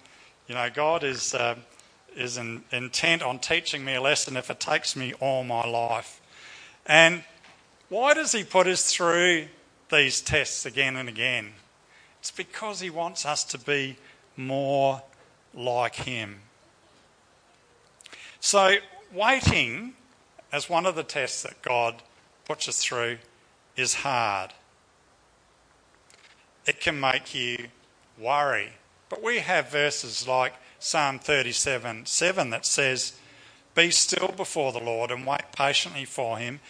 you 0.47 0.55
know, 0.55 0.69
God 0.73 1.03
is 1.03 1.33
uh, 1.33 1.55
is 2.15 2.37
in, 2.37 2.63
intent 2.71 3.23
on 3.23 3.39
teaching 3.39 3.85
me 3.85 3.95
a 3.95 4.01
lesson 4.01 4.35
if 4.35 4.49
it 4.49 4.59
takes 4.59 4.95
me 4.95 5.13
all 5.19 5.43
my 5.43 5.65
life. 5.65 6.21
And 6.85 7.23
why 7.89 8.13
does 8.13 8.33
He 8.33 8.43
put 8.43 8.67
us 8.67 8.93
through 8.93 9.45
these 9.89 10.19
tests 10.21 10.65
again 10.65 10.95
and 10.95 11.07
again? 11.07 11.53
It's 12.23 12.31
because 12.31 12.79
He 12.79 12.89
wants 12.89 13.25
us 13.25 13.43
to 13.43 13.57
be 13.57 13.97
more 14.37 15.01
like 15.53 15.95
Him. 15.95 16.39
So, 18.39 18.77
waiting 19.13 19.95
as 20.49 20.69
one 20.69 20.85
of 20.85 20.95
the 20.95 21.03
tests 21.03 21.43
that 21.43 21.61
God 21.61 22.01
puts 22.45 22.69
us 22.69 22.81
through 22.81 23.17
is 23.75 23.93
hard. 23.95 24.53
It 26.65 26.79
can 26.79 26.97
make 26.97 27.35
you 27.35 27.67
worry. 28.17 28.69
But 29.09 29.21
we 29.21 29.39
have 29.39 29.69
verses 29.69 30.25
like 30.25 30.53
Psalm 30.79 31.19
37 31.19 32.05
7 32.05 32.49
that 32.51 32.65
says, 32.65 33.17
Be 33.75 33.91
still 33.91 34.29
before 34.29 34.71
the 34.71 34.79
Lord 34.79 35.11
and 35.11 35.27
wait 35.27 35.51
patiently 35.51 36.05
for 36.05 36.37
Him. 36.37 36.61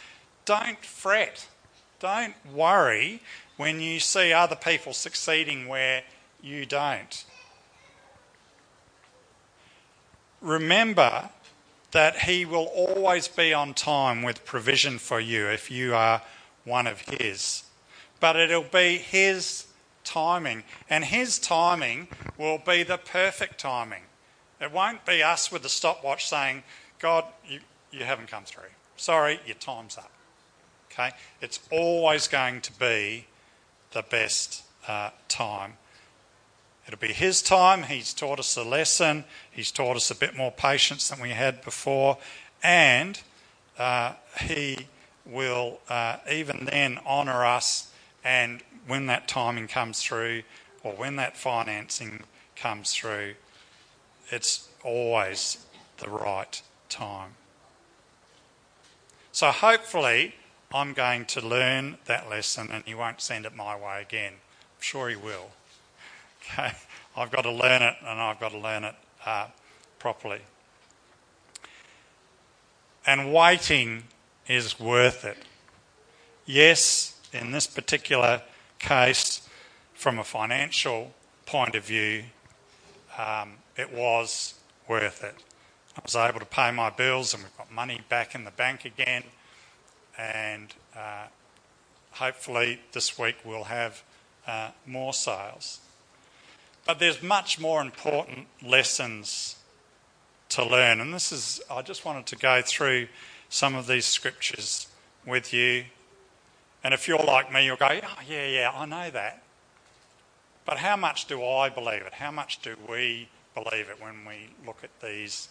Don't 0.45 0.83
fret. 0.83 1.47
Don't 1.99 2.33
worry 2.51 3.21
when 3.57 3.79
you 3.79 3.99
see 3.99 4.33
other 4.33 4.55
people 4.55 4.93
succeeding 4.93 5.67
where 5.67 6.03
you 6.41 6.65
don't. 6.65 7.25
Remember 10.41 11.29
that 11.91 12.19
He 12.19 12.43
will 12.43 12.65
always 12.65 13.27
be 13.27 13.53
on 13.53 13.73
time 13.73 14.23
with 14.23 14.45
provision 14.45 14.97
for 14.97 15.19
you 15.19 15.47
if 15.47 15.71
you 15.71 15.95
are 15.95 16.21
one 16.65 16.87
of 16.87 17.01
His. 17.01 17.63
But 18.19 18.35
it'll 18.35 18.63
be 18.63 18.97
His 18.97 19.67
timing, 20.03 20.63
and 20.89 21.05
His 21.05 21.39
timing 21.39 22.07
will 22.37 22.57
be 22.57 22.83
the 22.83 22.97
perfect 22.97 23.59
timing. 23.59 24.03
It 24.59 24.71
won't 24.71 25.05
be 25.05 25.21
us 25.21 25.51
with 25.51 25.61
the 25.61 25.69
stopwatch 25.69 26.27
saying, 26.27 26.63
God, 26.99 27.25
you, 27.47 27.59
you 27.91 28.03
haven't 28.03 28.29
come 28.29 28.43
through. 28.43 28.63
Sorry, 28.97 29.39
your 29.45 29.55
time's 29.55 29.97
up. 29.97 30.11
Okay? 30.91 31.11
It's 31.41 31.59
always 31.71 32.27
going 32.27 32.61
to 32.61 32.71
be 32.73 33.25
the 33.93 34.03
best 34.03 34.63
uh, 34.87 35.11
time. 35.27 35.73
It'll 36.87 36.99
be 36.99 37.13
His 37.13 37.41
time. 37.41 37.83
He's 37.83 38.13
taught 38.13 38.39
us 38.39 38.57
a 38.57 38.63
lesson. 38.63 39.23
He's 39.49 39.71
taught 39.71 39.95
us 39.95 40.11
a 40.11 40.15
bit 40.15 40.35
more 40.35 40.51
patience 40.51 41.07
than 41.07 41.19
we 41.19 41.29
had 41.29 41.63
before. 41.63 42.17
And 42.61 43.19
uh, 43.77 44.13
He 44.41 44.87
will 45.25 45.79
uh, 45.89 46.17
even 46.29 46.65
then 46.65 46.99
honour 47.05 47.45
us. 47.45 47.91
And 48.23 48.61
when 48.87 49.05
that 49.07 49.27
timing 49.27 49.67
comes 49.67 50.01
through, 50.01 50.43
or 50.83 50.93
when 50.93 51.15
that 51.15 51.37
financing 51.37 52.23
comes 52.55 52.93
through, 52.93 53.35
it's 54.29 54.67
always 54.83 55.65
the 55.97 56.09
right 56.09 56.61
time. 56.89 57.31
So 59.31 59.51
hopefully, 59.51 60.35
I'm 60.73 60.93
going 60.93 61.25
to 61.25 61.47
learn 61.47 61.97
that 62.05 62.29
lesson 62.29 62.69
and 62.71 62.83
he 62.85 62.95
won't 62.95 63.21
send 63.21 63.45
it 63.45 63.55
my 63.55 63.75
way 63.75 64.01
again. 64.01 64.33
I'm 64.33 64.81
sure 64.81 65.09
he 65.09 65.15
will. 65.15 65.51
Okay? 66.41 66.73
I've 67.15 67.31
got 67.31 67.43
to 67.43 67.51
learn 67.51 67.81
it 67.81 67.95
and 68.01 68.19
I've 68.19 68.39
got 68.39 68.51
to 68.51 68.57
learn 68.57 68.83
it 68.83 68.95
uh, 69.25 69.47
properly. 69.99 70.41
And 73.05 73.33
waiting 73.33 74.05
is 74.47 74.79
worth 74.79 75.25
it. 75.25 75.37
Yes, 76.45 77.19
in 77.31 77.51
this 77.51 77.67
particular 77.67 78.41
case, 78.79 79.47
from 79.93 80.19
a 80.19 80.23
financial 80.23 81.13
point 81.45 81.75
of 81.75 81.85
view, 81.85 82.23
um, 83.17 83.53
it 83.77 83.93
was 83.93 84.55
worth 84.87 85.23
it. 85.23 85.35
I 85.95 86.01
was 86.03 86.15
able 86.15 86.39
to 86.39 86.45
pay 86.45 86.71
my 86.71 86.89
bills, 86.89 87.33
and 87.33 87.43
we've 87.43 87.57
got 87.57 87.71
money 87.71 88.01
back 88.09 88.35
in 88.35 88.43
the 88.43 88.51
bank 88.51 88.83
again. 88.83 89.23
And 90.17 90.73
uh, 90.95 91.27
hopefully, 92.11 92.79
this 92.91 93.17
week 93.17 93.37
we'll 93.43 93.65
have 93.65 94.03
uh, 94.47 94.69
more 94.85 95.13
sales. 95.13 95.79
But 96.85 96.99
there's 96.99 97.23
much 97.23 97.59
more 97.59 97.81
important 97.81 98.47
lessons 98.61 99.55
to 100.49 100.65
learn. 100.65 100.99
And 100.99 101.13
this 101.13 101.31
is, 101.31 101.61
I 101.71 101.81
just 101.81 102.05
wanted 102.05 102.25
to 102.27 102.35
go 102.35 102.61
through 102.61 103.07
some 103.49 103.75
of 103.75 103.87
these 103.87 104.05
scriptures 104.05 104.87
with 105.25 105.53
you. 105.53 105.85
And 106.83 106.93
if 106.93 107.07
you're 107.07 107.23
like 107.23 107.51
me, 107.51 107.65
you'll 107.65 107.77
go, 107.77 107.87
oh, 107.89 108.17
yeah, 108.27 108.47
yeah, 108.47 108.71
I 108.73 108.85
know 108.85 109.09
that. 109.11 109.41
But 110.65 110.77
how 110.77 110.95
much 110.95 111.25
do 111.25 111.43
I 111.43 111.69
believe 111.69 112.01
it? 112.01 112.13
How 112.13 112.31
much 112.31 112.61
do 112.61 112.75
we 112.89 113.29
believe 113.53 113.89
it 113.89 114.01
when 114.01 114.25
we 114.25 114.49
look 114.65 114.83
at 114.83 114.89
these, 115.01 115.49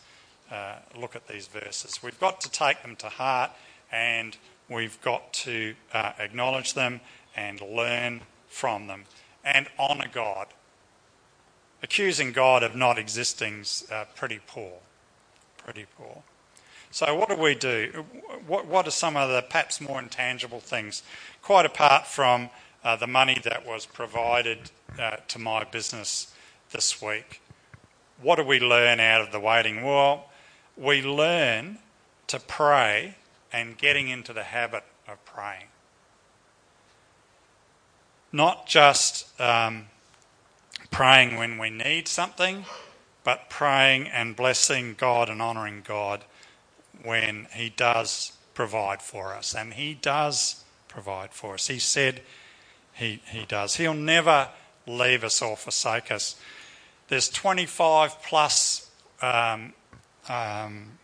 uh, 0.50 0.76
look 0.98 1.16
at 1.16 1.28
these 1.28 1.46
verses? 1.46 2.02
We've 2.02 2.18
got 2.20 2.40
to 2.42 2.50
take 2.50 2.82
them 2.82 2.96
to 2.96 3.08
heart 3.08 3.50
and 3.92 4.36
we've 4.68 5.00
got 5.02 5.32
to 5.32 5.74
uh, 5.92 6.12
acknowledge 6.18 6.74
them 6.74 7.00
and 7.36 7.60
learn 7.60 8.22
from 8.48 8.86
them 8.86 9.04
and 9.44 9.66
honour 9.78 10.08
God. 10.12 10.48
Accusing 11.82 12.32
God 12.32 12.62
of 12.62 12.74
not 12.74 12.98
existing 12.98 13.60
is 13.60 13.86
uh, 13.92 14.04
pretty 14.14 14.40
poor. 14.46 14.72
Pretty 15.58 15.86
poor. 15.96 16.22
So, 16.90 17.14
what 17.14 17.28
do 17.28 17.36
we 17.36 17.54
do? 17.54 18.04
What, 18.46 18.66
what 18.66 18.86
are 18.86 18.92
some 18.92 19.16
of 19.16 19.30
the 19.30 19.42
perhaps 19.42 19.80
more 19.80 19.98
intangible 19.98 20.60
things? 20.60 21.02
Quite 21.40 21.66
apart 21.66 22.06
from 22.06 22.50
uh, 22.84 22.96
the 22.96 23.06
money 23.06 23.40
that 23.44 23.66
was 23.66 23.86
provided 23.86 24.70
uh, 24.98 25.16
to 25.28 25.38
my 25.38 25.64
business 25.64 26.34
this 26.70 27.00
week. 27.00 27.40
What 28.20 28.36
do 28.36 28.44
we 28.44 28.60
learn 28.60 29.00
out 29.00 29.20
of 29.20 29.32
the 29.32 29.40
waiting? 29.40 29.82
Well, 29.82 30.28
we 30.76 31.02
learn 31.02 31.78
to 32.28 32.38
pray 32.38 33.16
and 33.52 33.76
getting 33.76 34.08
into 34.08 34.32
the 34.32 34.44
habit 34.44 34.84
of 35.06 35.24
praying. 35.24 35.66
Not 38.32 38.66
just 38.66 39.38
um, 39.40 39.86
praying 40.90 41.36
when 41.36 41.58
we 41.58 41.68
need 41.68 42.08
something, 42.08 42.64
but 43.24 43.50
praying 43.50 44.08
and 44.08 44.34
blessing 44.34 44.94
God 44.96 45.28
and 45.28 45.42
honouring 45.42 45.82
God 45.86 46.24
when 47.02 47.46
He 47.54 47.68
does 47.68 48.32
provide 48.54 49.02
for 49.02 49.34
us. 49.34 49.54
And 49.54 49.74
He 49.74 49.94
does 49.94 50.64
provide 50.88 51.32
for 51.32 51.54
us. 51.54 51.68
He 51.68 51.78
said 51.78 52.22
He, 52.94 53.20
he 53.26 53.44
does. 53.44 53.76
He'll 53.76 53.94
never 53.94 54.48
leave 54.86 55.24
us 55.24 55.42
or 55.42 55.56
forsake 55.56 56.10
us. 56.10 56.36
There's 57.08 57.28
25 57.28 58.22
plus 58.22 58.90
um, 59.20 59.74
um, 60.28 60.98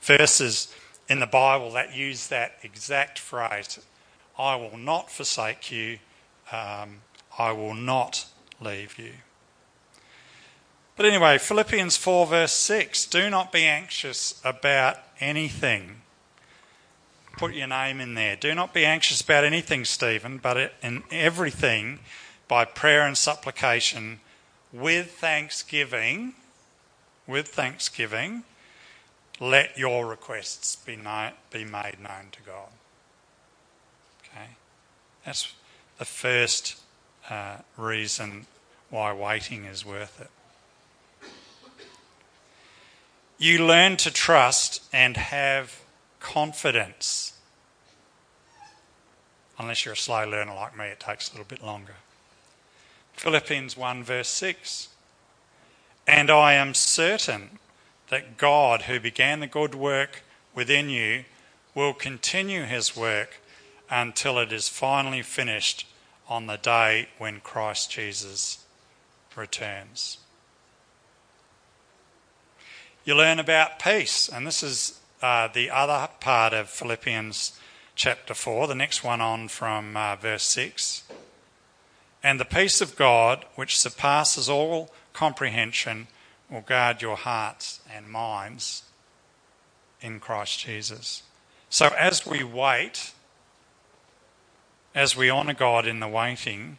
verses 0.00 0.74
in 1.08 1.20
the 1.20 1.26
Bible 1.26 1.70
that 1.72 1.94
use 1.94 2.28
that 2.28 2.58
exact 2.62 3.18
phrase 3.18 3.78
I 4.38 4.56
will 4.56 4.76
not 4.76 5.10
forsake 5.10 5.70
you, 5.70 5.98
um, 6.50 7.02
I 7.38 7.52
will 7.52 7.74
not 7.74 8.26
leave 8.60 8.98
you. 8.98 9.12
But 10.96 11.06
anyway, 11.06 11.38
Philippians 11.38 11.96
4, 11.96 12.26
verse 12.26 12.52
6 12.52 13.06
do 13.06 13.30
not 13.30 13.52
be 13.52 13.64
anxious 13.64 14.40
about 14.44 14.98
anything. 15.20 16.02
Put 17.36 17.54
your 17.54 17.66
name 17.66 18.00
in 18.00 18.14
there. 18.14 18.36
Do 18.36 18.54
not 18.54 18.72
be 18.72 18.84
anxious 18.84 19.20
about 19.20 19.44
anything, 19.44 19.84
Stephen, 19.84 20.38
but 20.38 20.72
in 20.82 21.02
everything, 21.10 21.98
by 22.46 22.64
prayer 22.64 23.06
and 23.06 23.18
supplication, 23.18 24.20
with 24.72 25.12
thanksgiving, 25.12 26.34
with 27.26 27.48
thanksgiving, 27.48 28.44
let 29.40 29.76
your 29.76 30.06
requests 30.06 30.76
be, 30.76 30.96
known, 30.96 31.32
be 31.50 31.64
made 31.64 31.96
known 32.00 32.30
to 32.32 32.42
God. 32.46 32.68
Okay? 34.22 34.50
That's 35.24 35.52
the 35.98 36.04
first 36.04 36.80
uh, 37.28 37.56
reason 37.76 38.46
why 38.90 39.12
waiting 39.12 39.64
is 39.64 39.84
worth 39.84 40.20
it. 40.20 40.30
You 43.38 43.66
learn 43.66 43.96
to 43.98 44.12
trust 44.12 44.82
and 44.92 45.16
have 45.16 45.80
confidence. 46.20 47.32
Unless 49.58 49.84
you're 49.84 49.94
a 49.94 49.96
slow 49.96 50.24
learner 50.24 50.54
like 50.54 50.76
me, 50.76 50.86
it 50.86 51.00
takes 51.00 51.28
a 51.28 51.32
little 51.32 51.46
bit 51.46 51.62
longer. 51.62 51.94
Philippians 53.14 53.76
1, 53.76 54.04
verse 54.04 54.28
6. 54.28 54.88
And 56.06 56.30
I 56.30 56.54
am 56.54 56.74
certain 56.74 57.58
that 58.14 58.36
God, 58.36 58.82
who 58.82 59.00
began 59.00 59.40
the 59.40 59.46
good 59.48 59.74
work 59.74 60.22
within 60.54 60.88
you, 60.88 61.24
will 61.74 61.92
continue 61.92 62.62
his 62.62 62.96
work 62.96 63.40
until 63.90 64.38
it 64.38 64.52
is 64.52 64.68
finally 64.68 65.20
finished 65.20 65.84
on 66.28 66.46
the 66.46 66.56
day 66.56 67.08
when 67.18 67.40
Christ 67.40 67.90
Jesus 67.90 68.64
returns. 69.34 70.18
You 73.04 73.16
learn 73.16 73.40
about 73.40 73.80
peace, 73.80 74.28
and 74.28 74.46
this 74.46 74.62
is 74.62 75.00
uh, 75.20 75.48
the 75.48 75.68
other 75.70 76.08
part 76.20 76.52
of 76.52 76.70
Philippians 76.70 77.58
chapter 77.96 78.32
4, 78.32 78.68
the 78.68 78.76
next 78.76 79.02
one 79.02 79.20
on 79.20 79.48
from 79.48 79.96
uh, 79.96 80.14
verse 80.14 80.44
6. 80.44 81.02
And 82.22 82.38
the 82.38 82.44
peace 82.44 82.80
of 82.80 82.94
God, 82.94 83.44
which 83.56 83.76
surpasses 83.76 84.48
all 84.48 84.94
comprehension, 85.12 86.06
will 86.50 86.60
guard 86.60 87.02
your 87.02 87.16
hearts 87.16 87.80
and 87.92 88.08
minds 88.08 88.84
in 90.00 90.20
Christ 90.20 90.60
Jesus. 90.60 91.22
So 91.70 91.88
as 91.98 92.26
we 92.26 92.44
wait, 92.44 93.12
as 94.94 95.16
we 95.16 95.30
honour 95.30 95.54
God 95.54 95.86
in 95.86 96.00
the 96.00 96.08
waiting, 96.08 96.78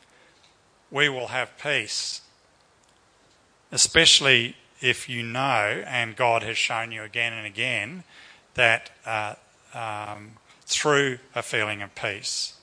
we 0.91 1.09
will 1.09 1.27
have 1.27 1.57
peace. 1.57 2.21
Especially 3.71 4.55
if 4.81 5.09
you 5.09 5.23
know, 5.23 5.83
and 5.87 6.15
God 6.15 6.43
has 6.43 6.57
shown 6.57 6.91
you 6.91 7.03
again 7.03 7.33
and 7.33 7.45
again, 7.45 8.03
that 8.53 8.91
uh, 9.05 9.35
um, 9.73 10.33
through 10.65 11.19
a 11.33 11.41
feeling 11.41 11.81
of 11.81 11.93
peace, 11.95 12.53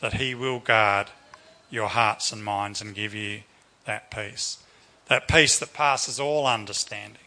that 0.00 0.14
He 0.14 0.34
will 0.34 0.60
guard 0.60 1.08
your 1.70 1.88
hearts 1.88 2.32
and 2.32 2.44
minds 2.44 2.80
and 2.80 2.94
give 2.94 3.14
you 3.14 3.40
that 3.84 4.10
peace. 4.10 4.58
That 5.08 5.28
peace 5.28 5.58
that 5.58 5.72
passes 5.72 6.20
all 6.20 6.46
understanding. 6.46 7.22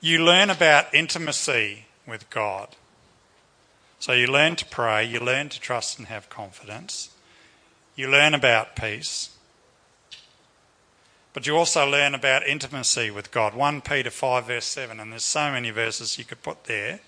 You 0.00 0.24
learn 0.24 0.48
about 0.48 0.94
intimacy 0.94 1.86
with 2.06 2.28
God. 2.30 2.76
So 3.98 4.12
you 4.12 4.26
learn 4.26 4.56
to 4.56 4.64
pray, 4.64 5.04
you 5.04 5.20
learn 5.20 5.50
to 5.50 5.60
trust 5.60 5.98
and 5.98 6.08
have 6.08 6.30
confidence, 6.30 7.10
you 7.96 8.10
learn 8.10 8.32
about 8.32 8.74
peace, 8.74 9.36
but 11.34 11.46
you 11.46 11.54
also 11.56 11.86
learn 11.86 12.14
about 12.14 12.46
intimacy 12.46 13.10
with 13.10 13.30
God. 13.30 13.54
1 13.54 13.82
Peter 13.82 14.10
5, 14.10 14.46
verse 14.46 14.64
7, 14.64 14.98
and 14.98 15.12
there's 15.12 15.22
so 15.22 15.52
many 15.52 15.70
verses 15.70 16.18
you 16.18 16.24
could 16.24 16.42
put 16.42 16.64
there. 16.64 17.00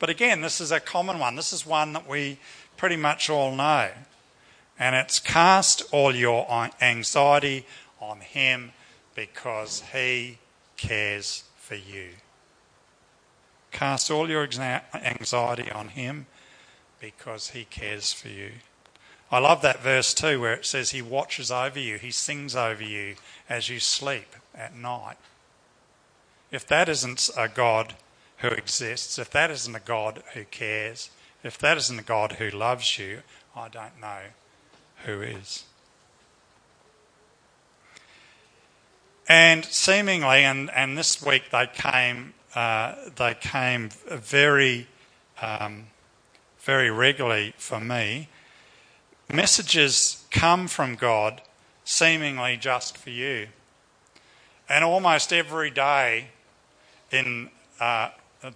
But 0.00 0.10
again, 0.10 0.40
this 0.40 0.60
is 0.60 0.72
a 0.72 0.80
common 0.80 1.20
one. 1.20 1.36
This 1.36 1.52
is 1.52 1.64
one 1.64 1.92
that 1.92 2.08
we 2.08 2.38
pretty 2.76 2.96
much 2.96 3.30
all 3.30 3.54
know. 3.54 3.90
And 4.80 4.96
it's 4.96 5.20
cast 5.20 5.82
all 5.92 6.16
your 6.16 6.46
anxiety 6.80 7.66
on 8.00 8.20
Him 8.20 8.72
because 9.14 9.82
He 9.92 10.38
cares 10.78 11.44
for 11.58 11.74
you. 11.74 12.12
Cast 13.72 14.10
all 14.10 14.30
your 14.30 14.42
anxiety 14.42 15.70
on 15.70 15.88
Him 15.88 16.26
because 16.98 17.50
He 17.50 17.66
cares 17.66 18.14
for 18.14 18.28
you. 18.28 18.52
I 19.30 19.38
love 19.38 19.60
that 19.60 19.82
verse 19.82 20.14
too, 20.14 20.40
where 20.40 20.54
it 20.54 20.64
says 20.64 20.90
He 20.90 21.02
watches 21.02 21.50
over 21.52 21.78
you, 21.78 21.98
He 21.98 22.10
sings 22.10 22.56
over 22.56 22.82
you 22.82 23.16
as 23.50 23.68
you 23.68 23.80
sleep 23.80 24.34
at 24.54 24.74
night. 24.74 25.18
If 26.50 26.66
that 26.68 26.88
isn't 26.88 27.28
a 27.36 27.48
God 27.48 27.96
who 28.38 28.48
exists, 28.48 29.18
if 29.18 29.30
that 29.32 29.50
isn't 29.50 29.76
a 29.76 29.80
God 29.80 30.22
who 30.32 30.44
cares, 30.44 31.10
if 31.44 31.58
that 31.58 31.76
isn't 31.76 31.98
a 31.98 32.02
God 32.02 32.32
who 32.32 32.48
loves 32.48 32.98
you, 32.98 33.20
I 33.54 33.68
don't 33.68 34.00
know 34.00 34.20
who 35.04 35.22
is. 35.22 35.64
And 39.28 39.64
seemingly, 39.64 40.44
and, 40.44 40.70
and 40.70 40.98
this 40.98 41.22
week 41.22 41.44
they 41.52 41.68
came, 41.72 42.34
uh, 42.54 42.94
they 43.16 43.34
came 43.34 43.90
very, 44.08 44.88
um, 45.40 45.86
very 46.58 46.90
regularly 46.90 47.54
for 47.56 47.78
me 47.80 48.28
Messages 49.32 50.24
come 50.32 50.66
from 50.66 50.96
God 50.96 51.40
seemingly 51.84 52.56
just 52.56 52.98
for 52.98 53.10
you. 53.10 53.46
And 54.68 54.84
almost 54.84 55.32
every 55.32 55.70
day 55.70 56.28
in 57.12 57.50
uh, 57.78 58.08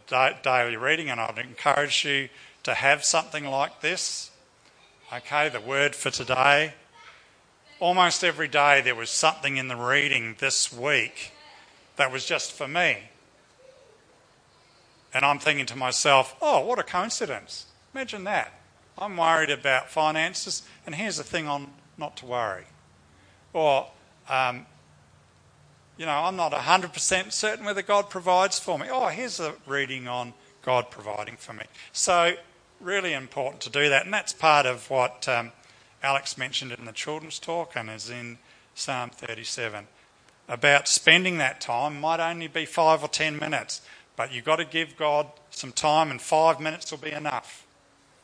da- 0.09 0.35
daily 0.43 0.77
reading, 0.77 1.11
and 1.11 1.21
I'd 1.21 1.39
encourage 1.39 2.05
you 2.05 2.29
to 2.65 2.75
have 2.75 3.05
something 3.05 3.45
like 3.45 3.83
this. 3.83 4.33
Okay, 5.13 5.51
the 5.51 5.61
word 5.61 5.95
for 5.95 6.11
today. 6.11 6.73
Almost 7.79 8.25
every 8.25 8.49
day 8.49 8.81
there 8.81 8.95
was 8.95 9.11
something 9.11 9.59
in 9.59 9.69
the 9.69 9.77
reading 9.77 10.35
this 10.39 10.73
week 10.73 11.33
that 11.97 12.11
was 12.11 12.25
just 12.25 12.53
for 12.53 12.67
me. 12.67 12.99
And 15.13 15.23
I'm 15.25 15.39
thinking 15.39 15.67
to 15.67 15.77
myself, 15.77 16.35
oh, 16.41 16.65
what 16.65 16.79
a 16.79 16.83
coincidence. 16.83 17.67
Imagine 17.95 18.25
that. 18.25 18.59
I'm 18.97 19.17
worried 19.17 19.51
about 19.51 19.91
finances, 19.91 20.63
and 20.87 20.95
here's 20.95 21.19
the 21.19 21.23
thing 21.23 21.47
on 21.49 21.71
not 21.99 22.17
to 22.19 22.27
worry. 22.27 22.65
Or, 23.53 23.89
um, 24.29 24.65
you 25.99 26.07
know, 26.07 26.13
I'm 26.13 26.37
not 26.37 26.53
100% 26.53 27.31
certain 27.31 27.67
whether 27.67 27.83
God 27.83 28.09
provides 28.09 28.59
for 28.59 28.79
me. 28.79 28.87
Oh, 28.91 29.09
here's 29.09 29.39
a 29.39 29.55
reading 29.67 30.09
on 30.09 30.33
God 30.63 30.91
providing 30.91 31.37
for 31.37 31.53
me. 31.53 31.65
So, 31.93 32.35
really 32.81 33.13
important 33.13 33.63
to 33.63 33.71
do 33.71 33.89
that. 33.89 34.05
And 34.05 34.13
that's 34.13 34.33
part 34.33 34.67
of 34.67 34.91
what 34.91 35.29
um, 35.29 35.53
Alex 36.03 36.37
mentioned 36.37 36.73
in 36.73 36.85
the 36.85 36.93
children's 36.93 37.39
talk 37.39 37.73
and 37.77 37.89
is 37.89 38.11
in 38.11 38.39
Psalm 38.75 39.11
37. 39.11 39.87
About 40.49 40.89
spending 40.89 41.39
that 41.39 41.61
time 41.61 42.01
might 42.01 42.21
only 42.21 42.49
be 42.49 42.67
five 42.67 43.03
or 43.03 43.09
ten 43.09 43.39
minutes, 43.39 43.81
but 44.17 44.33
you've 44.33 44.45
got 44.45 44.57
to 44.57 44.65
give 44.65 44.97
God 44.97 45.27
some 45.51 45.73
time, 45.73 46.11
and 46.11 46.21
five 46.21 46.61
minutes 46.61 46.91
will 46.91 46.99
be 46.99 47.13
enough. 47.13 47.67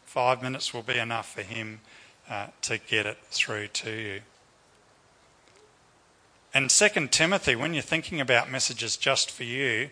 Five 0.04 0.42
minutes 0.42 0.74
will 0.74 0.82
be 0.82 0.98
enough 0.98 1.32
for 1.32 1.42
Him 1.42 1.80
uh, 2.28 2.48
to 2.62 2.78
get 2.78 3.06
it 3.06 3.18
through 3.30 3.68
to 3.68 3.90
you. 3.90 4.20
And 6.52 6.68
2 6.68 7.06
Timothy, 7.08 7.56
when 7.56 7.74
you're 7.74 7.82
thinking 7.82 8.20
about 8.20 8.50
messages 8.50 8.96
just 8.96 9.30
for 9.30 9.44
you, 9.44 9.90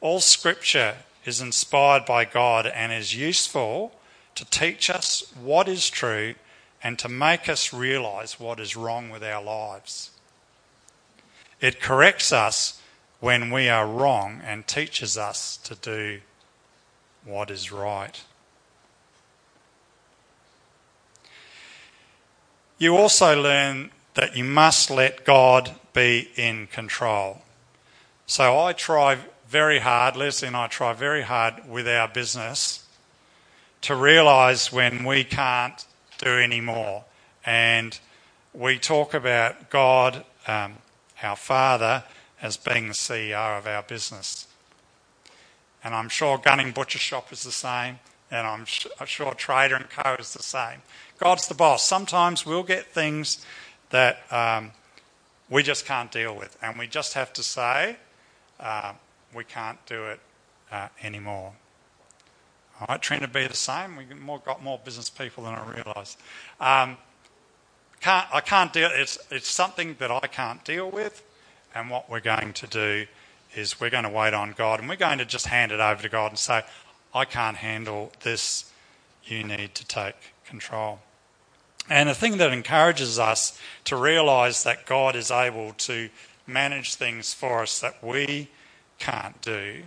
all 0.00 0.20
scripture 0.20 0.96
is 1.24 1.40
inspired 1.40 2.06
by 2.06 2.24
God 2.24 2.66
and 2.66 2.92
is 2.92 3.14
useful 3.14 3.92
to 4.38 4.44
teach 4.44 4.88
us 4.88 5.24
what 5.42 5.66
is 5.66 5.90
true 5.90 6.36
and 6.80 6.96
to 6.96 7.08
make 7.08 7.48
us 7.48 7.72
realize 7.72 8.38
what 8.38 8.60
is 8.60 8.76
wrong 8.76 9.10
with 9.10 9.24
our 9.24 9.42
lives. 9.42 10.12
It 11.60 11.80
corrects 11.80 12.32
us 12.32 12.80
when 13.18 13.50
we 13.50 13.68
are 13.68 13.84
wrong 13.84 14.40
and 14.44 14.64
teaches 14.64 15.18
us 15.18 15.56
to 15.64 15.74
do 15.74 16.20
what 17.24 17.50
is 17.50 17.72
right. 17.72 18.22
You 22.78 22.96
also 22.96 23.42
learn 23.42 23.90
that 24.14 24.36
you 24.36 24.44
must 24.44 24.88
let 24.88 25.24
God 25.24 25.72
be 25.92 26.30
in 26.36 26.68
control. 26.68 27.42
So 28.28 28.56
I 28.56 28.72
try 28.72 29.18
very 29.48 29.80
hard, 29.80 30.14
Leslie 30.14 30.46
and 30.46 30.56
I 30.56 30.68
try 30.68 30.92
very 30.92 31.22
hard 31.22 31.68
with 31.68 31.88
our 31.88 32.06
business 32.06 32.84
to 33.82 33.94
realise 33.94 34.72
when 34.72 35.04
we 35.04 35.24
can't 35.24 35.84
do 36.18 36.30
any 36.30 36.60
more. 36.60 37.04
And 37.44 37.98
we 38.52 38.78
talk 38.78 39.14
about 39.14 39.70
God, 39.70 40.24
um, 40.46 40.74
our 41.22 41.36
Father, 41.36 42.04
as 42.42 42.56
being 42.56 42.88
the 42.88 42.94
CEO 42.94 43.58
of 43.58 43.66
our 43.66 43.82
business. 43.82 44.46
And 45.82 45.94
I'm 45.94 46.08
sure 46.08 46.38
Gunning 46.38 46.72
Butcher 46.72 46.98
Shop 46.98 47.32
is 47.32 47.44
the 47.44 47.52
same, 47.52 47.98
and 48.30 48.46
I'm 48.46 48.64
sure 48.64 49.34
Trader 49.34 49.76
and 49.76 49.88
Co 49.88 50.16
is 50.18 50.32
the 50.32 50.42
same. 50.42 50.82
God's 51.18 51.48
the 51.48 51.54
boss. 51.54 51.86
Sometimes 51.86 52.44
we'll 52.44 52.62
get 52.62 52.86
things 52.86 53.44
that 53.90 54.20
um, 54.30 54.72
we 55.48 55.62
just 55.62 55.86
can't 55.86 56.10
deal 56.10 56.36
with, 56.36 56.56
and 56.62 56.78
we 56.78 56.86
just 56.86 57.14
have 57.14 57.32
to 57.34 57.42
say 57.42 57.96
uh, 58.60 58.92
we 59.34 59.44
can't 59.44 59.84
do 59.86 60.04
it 60.06 60.20
uh, 60.70 60.88
anymore. 61.02 61.52
All 62.80 62.86
right, 62.88 63.02
trying 63.02 63.20
to 63.20 63.28
be 63.28 63.44
the 63.46 63.56
same. 63.56 63.96
We've 63.96 64.16
more, 64.20 64.38
got 64.38 64.62
more 64.62 64.78
business 64.84 65.10
people 65.10 65.44
than 65.44 65.54
I 65.54 65.68
realised. 65.68 66.16
Um, 66.60 66.96
can't, 68.00 68.26
I 68.32 68.40
can't 68.40 68.72
deal. 68.72 68.88
It's 68.92 69.18
it's 69.32 69.48
something 69.48 69.96
that 69.98 70.12
I 70.12 70.28
can't 70.28 70.64
deal 70.64 70.88
with, 70.88 71.24
and 71.74 71.90
what 71.90 72.08
we're 72.08 72.20
going 72.20 72.52
to 72.52 72.66
do 72.68 73.06
is 73.56 73.80
we're 73.80 73.90
going 73.90 74.04
to 74.04 74.10
wait 74.10 74.32
on 74.32 74.54
God, 74.56 74.78
and 74.78 74.88
we're 74.88 74.94
going 74.94 75.18
to 75.18 75.24
just 75.24 75.48
hand 75.48 75.72
it 75.72 75.80
over 75.80 76.00
to 76.02 76.08
God 76.08 76.30
and 76.30 76.38
say, 76.38 76.62
"I 77.12 77.24
can't 77.24 77.56
handle 77.56 78.12
this. 78.20 78.70
You 79.24 79.42
need 79.42 79.74
to 79.74 79.84
take 79.84 80.14
control." 80.46 81.00
And 81.90 82.08
the 82.08 82.14
thing 82.14 82.36
that 82.36 82.52
encourages 82.52 83.18
us 83.18 83.58
to 83.86 83.96
realise 83.96 84.62
that 84.62 84.86
God 84.86 85.16
is 85.16 85.32
able 85.32 85.72
to 85.72 86.10
manage 86.46 86.94
things 86.94 87.34
for 87.34 87.62
us 87.62 87.80
that 87.80 88.04
we 88.04 88.50
can't 88.98 89.40
do 89.42 89.82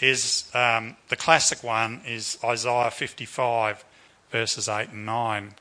is 0.00 0.50
um, 0.54 0.96
the 1.08 1.16
classic 1.16 1.62
one 1.62 2.02
is 2.06 2.38
Isaiah 2.44 2.90
55, 2.90 3.84
verses 4.30 4.68
8 4.68 4.90
and 4.90 5.06
9, 5.06 5.54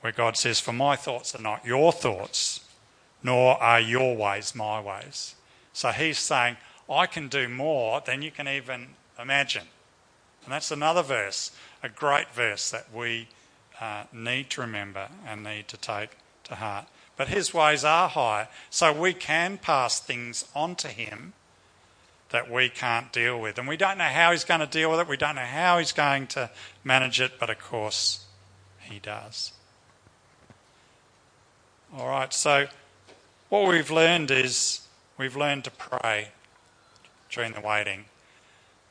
where 0.00 0.12
God 0.12 0.36
says, 0.36 0.60
For 0.60 0.72
my 0.72 0.96
thoughts 0.96 1.34
are 1.34 1.42
not 1.42 1.64
your 1.64 1.92
thoughts, 1.92 2.60
nor 3.22 3.60
are 3.62 3.80
your 3.80 4.16
ways 4.16 4.54
my 4.54 4.80
ways. 4.80 5.34
So 5.72 5.90
he's 5.90 6.18
saying, 6.18 6.56
I 6.90 7.06
can 7.06 7.28
do 7.28 7.48
more 7.48 8.00
than 8.00 8.22
you 8.22 8.30
can 8.30 8.48
even 8.48 8.88
imagine. 9.20 9.66
And 10.44 10.52
that's 10.52 10.70
another 10.70 11.02
verse, 11.02 11.50
a 11.82 11.88
great 11.88 12.30
verse 12.30 12.70
that 12.70 12.92
we 12.94 13.28
uh, 13.80 14.04
need 14.12 14.50
to 14.50 14.60
remember 14.60 15.08
and 15.26 15.42
need 15.42 15.68
to 15.68 15.76
take 15.76 16.10
to 16.44 16.54
heart. 16.56 16.86
But 17.16 17.28
his 17.28 17.52
ways 17.52 17.84
are 17.84 18.08
high, 18.08 18.48
so 18.70 18.92
we 18.92 19.12
can 19.12 19.58
pass 19.58 19.98
things 19.98 20.44
on 20.54 20.76
to 20.76 20.88
him 20.88 21.32
that 22.30 22.50
we 22.50 22.68
can't 22.68 23.12
deal 23.12 23.40
with. 23.40 23.58
And 23.58 23.68
we 23.68 23.76
don't 23.76 23.98
know 23.98 24.04
how 24.04 24.32
he's 24.32 24.44
going 24.44 24.60
to 24.60 24.66
deal 24.66 24.90
with 24.90 25.00
it, 25.00 25.08
we 25.08 25.16
don't 25.16 25.36
know 25.36 25.42
how 25.42 25.78
he's 25.78 25.92
going 25.92 26.26
to 26.28 26.50
manage 26.84 27.20
it, 27.20 27.32
but 27.38 27.50
of 27.50 27.58
course, 27.58 28.24
he 28.80 28.98
does. 28.98 29.52
All 31.96 32.08
right, 32.08 32.32
so 32.32 32.66
what 33.48 33.68
we've 33.68 33.90
learned 33.90 34.30
is 34.30 34.80
we've 35.18 35.36
learned 35.36 35.64
to 35.64 35.70
pray 35.70 36.28
during 37.30 37.52
the 37.52 37.60
waiting. 37.60 38.06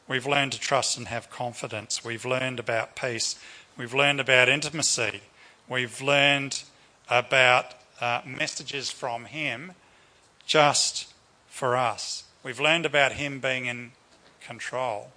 We've 0.08 0.28
learned 0.28 0.52
to 0.54 0.60
trust 0.60 0.98
and 0.98 1.08
have 1.08 1.30
confidence. 1.30 2.04
We've 2.06 2.26
learned 2.26 2.60
about 2.60 2.96
peace. 2.96 3.40
We've 3.78 3.94
learned 3.94 4.20
about 4.20 4.48
intimacy. 4.48 5.22
We've 5.68 6.00
learned 6.00 6.64
about 7.10 7.74
uh, 8.00 8.22
messages 8.26 8.92
from 8.92 9.26
Him 9.26 9.74
just 10.46 11.14
for 11.48 11.76
us. 11.76 12.25
We've 12.46 12.60
learned 12.60 12.86
about 12.86 13.14
Him 13.14 13.40
being 13.40 13.66
in 13.66 13.94
control. 14.40 15.10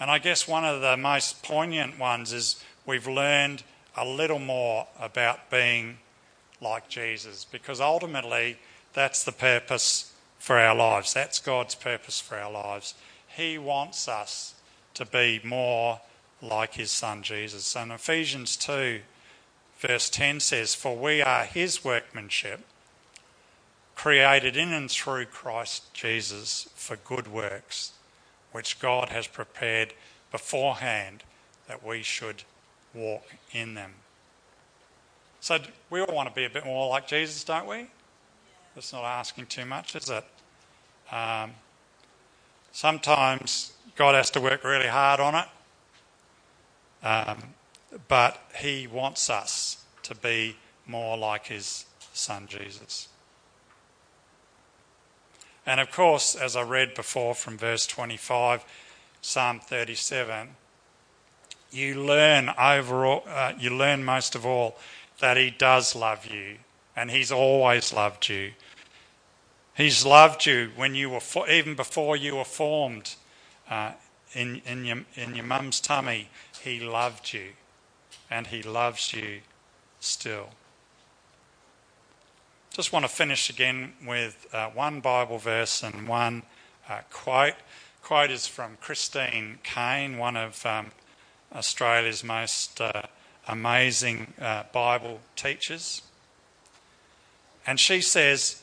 And 0.00 0.10
I 0.10 0.18
guess 0.18 0.48
one 0.48 0.64
of 0.64 0.80
the 0.80 0.96
most 0.96 1.44
poignant 1.44 1.96
ones 1.96 2.32
is 2.32 2.60
we've 2.84 3.06
learned 3.06 3.62
a 3.96 4.04
little 4.04 4.40
more 4.40 4.88
about 4.98 5.48
being 5.48 5.98
like 6.60 6.88
Jesus 6.88 7.44
because 7.44 7.80
ultimately 7.80 8.58
that's 8.94 9.22
the 9.22 9.30
purpose 9.30 10.12
for 10.40 10.58
our 10.58 10.74
lives. 10.74 11.14
That's 11.14 11.38
God's 11.38 11.76
purpose 11.76 12.20
for 12.20 12.36
our 12.36 12.50
lives. 12.50 12.94
He 13.28 13.56
wants 13.56 14.08
us 14.08 14.54
to 14.94 15.06
be 15.06 15.40
more 15.44 16.00
like 16.42 16.74
his 16.74 16.90
son 16.90 17.22
Jesus. 17.22 17.76
And 17.76 17.92
Ephesians 17.92 18.56
2, 18.56 19.02
verse 19.78 20.10
10 20.10 20.40
says, 20.40 20.74
For 20.74 20.96
we 20.96 21.22
are 21.22 21.44
his 21.44 21.84
workmanship, 21.84 22.64
created 23.94 24.56
in 24.56 24.72
and 24.72 24.90
through 24.90 25.26
Christ 25.26 25.92
Jesus 25.94 26.68
for 26.74 26.96
good 26.96 27.28
works, 27.28 27.92
which 28.52 28.78
God 28.80 29.08
has 29.10 29.26
prepared 29.26 29.94
beforehand 30.30 31.22
that 31.68 31.84
we 31.84 32.02
should 32.02 32.42
walk 32.92 33.34
in 33.52 33.74
them. 33.74 33.92
So 35.40 35.58
we 35.90 36.00
all 36.00 36.14
want 36.14 36.28
to 36.28 36.34
be 36.34 36.44
a 36.44 36.50
bit 36.50 36.64
more 36.64 36.88
like 36.88 37.06
Jesus, 37.06 37.44
don't 37.44 37.66
we? 37.66 37.86
That's 38.74 38.92
not 38.92 39.04
asking 39.04 39.46
too 39.46 39.64
much, 39.64 39.94
is 39.94 40.10
it? 40.10 40.24
Um, 41.12 41.52
sometimes 42.72 43.72
God 43.94 44.14
has 44.14 44.30
to 44.30 44.40
work 44.40 44.64
really 44.64 44.88
hard 44.88 45.20
on 45.20 45.34
it 45.34 45.46
um, 47.04 47.54
but 48.08 48.40
he 48.56 48.86
wants 48.86 49.28
us 49.28 49.84
to 50.02 50.14
be 50.14 50.56
more 50.86 51.16
like 51.16 51.46
his 51.46 51.84
son 52.12 52.46
Jesus. 52.48 53.08
And 55.66 55.80
of 55.80 55.90
course, 55.90 56.34
as 56.34 56.56
I 56.56 56.62
read 56.62 56.94
before 56.94 57.34
from 57.34 57.56
verse 57.56 57.86
25, 57.86 58.64
Psalm 59.22 59.60
37, 59.60 60.48
you 61.70 62.04
learn 62.04 62.50
overall, 62.58 63.24
uh, 63.26 63.52
you 63.58 63.70
learn 63.70 64.04
most 64.04 64.34
of 64.34 64.44
all 64.44 64.76
that 65.20 65.36
he 65.36 65.50
does 65.50 65.96
love 65.96 66.26
you 66.26 66.56
and 66.96 67.10
he's 67.10 67.32
always 67.32 67.92
loved 67.92 68.28
you. 68.28 68.52
He's 69.76 70.06
loved 70.06 70.46
you 70.46 70.70
when 70.76 70.94
you 70.94 71.10
were, 71.10 71.20
for, 71.20 71.48
even 71.48 71.74
before 71.74 72.16
you 72.16 72.36
were 72.36 72.44
formed 72.44 73.16
uh, 73.68 73.92
in, 74.32 74.62
in, 74.66 74.84
your, 74.84 74.98
in 75.16 75.34
your 75.34 75.44
mum's 75.44 75.80
tummy. 75.80 76.28
He 76.62 76.78
loved 76.78 77.32
you, 77.32 77.50
and 78.30 78.46
He 78.46 78.62
loves 78.62 79.12
you 79.12 79.40
still. 79.98 80.50
Just 82.74 82.92
want 82.92 83.04
to 83.04 83.08
finish 83.08 83.50
again 83.50 83.92
with 84.04 84.48
uh, 84.52 84.68
one 84.70 84.98
Bible 84.98 85.38
verse 85.38 85.84
and 85.84 86.08
one 86.08 86.42
uh, 86.88 87.02
quote. 87.08 87.54
quote 88.02 88.32
is 88.32 88.48
from 88.48 88.78
Christine 88.80 89.60
Caine, 89.62 90.18
one 90.18 90.36
of 90.36 90.66
um, 90.66 90.90
Australia's 91.54 92.24
most 92.24 92.80
uh, 92.80 93.02
amazing 93.46 94.32
uh, 94.40 94.64
Bible 94.72 95.20
teachers. 95.36 96.02
And 97.64 97.78
she 97.78 98.00
says, 98.00 98.60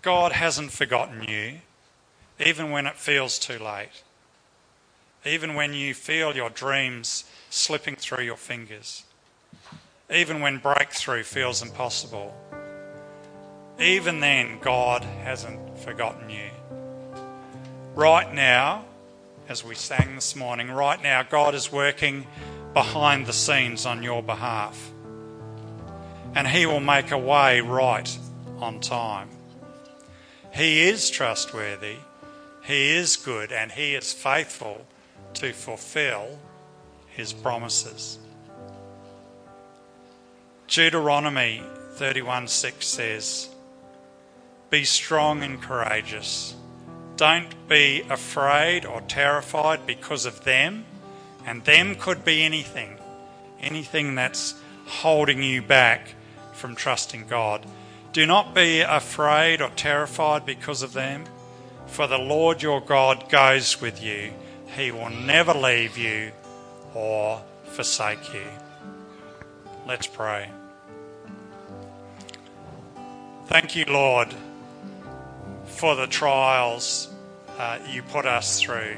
God 0.00 0.32
hasn't 0.32 0.72
forgotten 0.72 1.22
you, 1.22 1.58
even 2.40 2.70
when 2.70 2.86
it 2.86 2.96
feels 2.96 3.38
too 3.38 3.58
late, 3.58 4.02
even 5.26 5.54
when 5.54 5.74
you 5.74 5.92
feel 5.92 6.34
your 6.34 6.48
dreams 6.48 7.26
slipping 7.50 7.96
through 7.96 8.24
your 8.24 8.38
fingers, 8.38 9.04
even 10.10 10.40
when 10.40 10.56
breakthrough 10.56 11.22
feels 11.22 11.60
impossible. 11.60 12.34
Even 13.78 14.20
then, 14.20 14.58
God 14.60 15.04
hasn't 15.04 15.78
forgotten 15.80 16.30
you. 16.30 16.50
Right 17.94 18.32
now, 18.32 18.84
as 19.48 19.62
we 19.62 19.74
sang 19.74 20.14
this 20.14 20.34
morning, 20.34 20.70
right 20.70 21.02
now, 21.02 21.22
God 21.22 21.54
is 21.54 21.70
working 21.70 22.26
behind 22.72 23.26
the 23.26 23.32
scenes 23.32 23.84
on 23.84 24.02
your 24.02 24.22
behalf. 24.22 24.90
And 26.34 26.48
He 26.48 26.66
will 26.66 26.80
make 26.80 27.10
a 27.10 27.18
way 27.18 27.60
right 27.60 28.18
on 28.58 28.80
time. 28.80 29.28
He 30.54 30.82
is 30.82 31.10
trustworthy, 31.10 31.96
He 32.64 32.96
is 32.96 33.16
good, 33.16 33.52
and 33.52 33.70
He 33.70 33.94
is 33.94 34.12
faithful 34.12 34.86
to 35.34 35.52
fulfill 35.52 36.38
His 37.08 37.34
promises. 37.34 38.18
Deuteronomy 40.66 41.62
31 41.92 42.48
6 42.48 42.86
says, 42.86 43.48
Be 44.70 44.84
strong 44.84 45.42
and 45.42 45.60
courageous 45.60 46.56
don't 47.16 47.66
be 47.66 48.02
afraid 48.10 48.84
or 48.84 49.00
terrified 49.02 49.86
because 49.86 50.26
of 50.26 50.44
them. 50.44 50.84
And 51.46 51.64
them 51.64 51.94
could 51.94 52.24
be 52.24 52.42
anything, 52.42 52.98
anything 53.60 54.14
that's 54.14 54.54
holding 54.86 55.42
you 55.42 55.62
back 55.62 56.14
from 56.52 56.74
trusting 56.74 57.26
God. 57.26 57.64
Do 58.12 58.26
not 58.26 58.54
be 58.54 58.80
afraid 58.80 59.62
or 59.62 59.70
terrified 59.70 60.44
because 60.44 60.82
of 60.82 60.92
them, 60.92 61.24
for 61.86 62.06
the 62.06 62.18
Lord 62.18 62.62
your 62.62 62.80
God 62.80 63.28
goes 63.30 63.80
with 63.80 64.02
you. 64.02 64.32
He 64.76 64.90
will 64.90 65.10
never 65.10 65.54
leave 65.54 65.96
you 65.96 66.32
or 66.94 67.42
forsake 67.64 68.34
you. 68.34 68.46
Let's 69.86 70.06
pray. 70.06 70.50
Thank 73.46 73.76
you, 73.76 73.84
Lord 73.84 74.34
for 75.76 75.94
the 75.94 76.06
trials 76.06 77.08
uh, 77.58 77.78
you 77.90 78.02
put 78.02 78.24
us 78.24 78.60
through. 78.60 78.96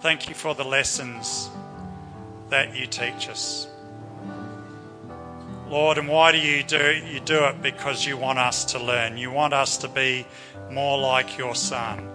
Thank 0.00 0.28
you 0.28 0.34
for 0.34 0.54
the 0.54 0.64
lessons 0.64 1.48
that 2.50 2.76
you 2.76 2.86
teach 2.86 3.28
us. 3.28 3.68
Lord, 5.68 5.98
and 5.98 6.08
why 6.08 6.32
do 6.32 6.38
you 6.38 6.62
do 6.62 6.76
it? 6.76 7.04
You 7.04 7.20
do 7.20 7.44
it 7.44 7.62
because 7.62 8.04
you 8.04 8.16
want 8.16 8.38
us 8.38 8.64
to 8.66 8.78
learn. 8.82 9.16
You 9.16 9.30
want 9.30 9.54
us 9.54 9.78
to 9.78 9.88
be 9.88 10.26
more 10.70 10.98
like 10.98 11.38
your 11.38 11.54
Son. 11.54 12.08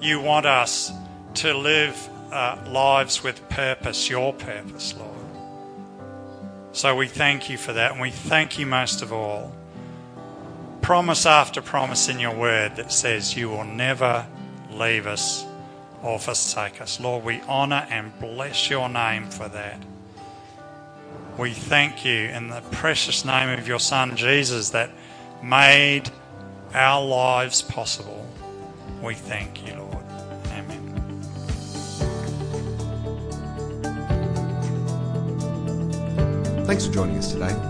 You 0.00 0.20
want 0.20 0.46
us 0.46 0.90
to 1.34 1.54
live 1.54 2.08
uh, 2.32 2.58
lives 2.68 3.22
with 3.22 3.46
purpose, 3.48 4.08
your 4.08 4.32
purpose, 4.32 4.94
Lord. 4.94 5.10
So 6.72 6.94
we 6.94 7.06
thank 7.06 7.50
you 7.50 7.58
for 7.58 7.72
that, 7.74 7.92
and 7.92 8.00
we 8.00 8.10
thank 8.10 8.58
you 8.58 8.66
most 8.66 9.02
of 9.02 9.12
all 9.12 9.52
promise 10.90 11.24
after 11.24 11.62
promise 11.62 12.08
in 12.08 12.18
your 12.18 12.34
word 12.34 12.74
that 12.74 12.90
says 12.90 13.36
you 13.36 13.48
will 13.48 13.62
never 13.62 14.26
leave 14.72 15.06
us 15.06 15.46
or 16.02 16.18
forsake 16.18 16.80
us. 16.80 16.98
Lord, 16.98 17.22
we 17.24 17.40
honour 17.42 17.86
and 17.90 18.10
bless 18.18 18.68
your 18.68 18.88
name 18.88 19.30
for 19.30 19.46
that. 19.50 19.80
We 21.38 21.52
thank 21.52 22.04
you 22.04 22.24
in 22.30 22.48
the 22.48 22.60
precious 22.72 23.24
name 23.24 23.56
of 23.56 23.68
your 23.68 23.78
Son 23.78 24.16
Jesus 24.16 24.70
that 24.70 24.90
made 25.44 26.10
our 26.74 27.06
lives 27.06 27.62
possible. 27.62 28.28
We 29.00 29.14
thank 29.14 29.64
you, 29.64 29.74
Lord. 29.76 30.04
Amen. 30.46 31.22
Thanks 36.66 36.86
for 36.88 36.92
joining 36.92 37.16
us 37.16 37.30
today. 37.32 37.69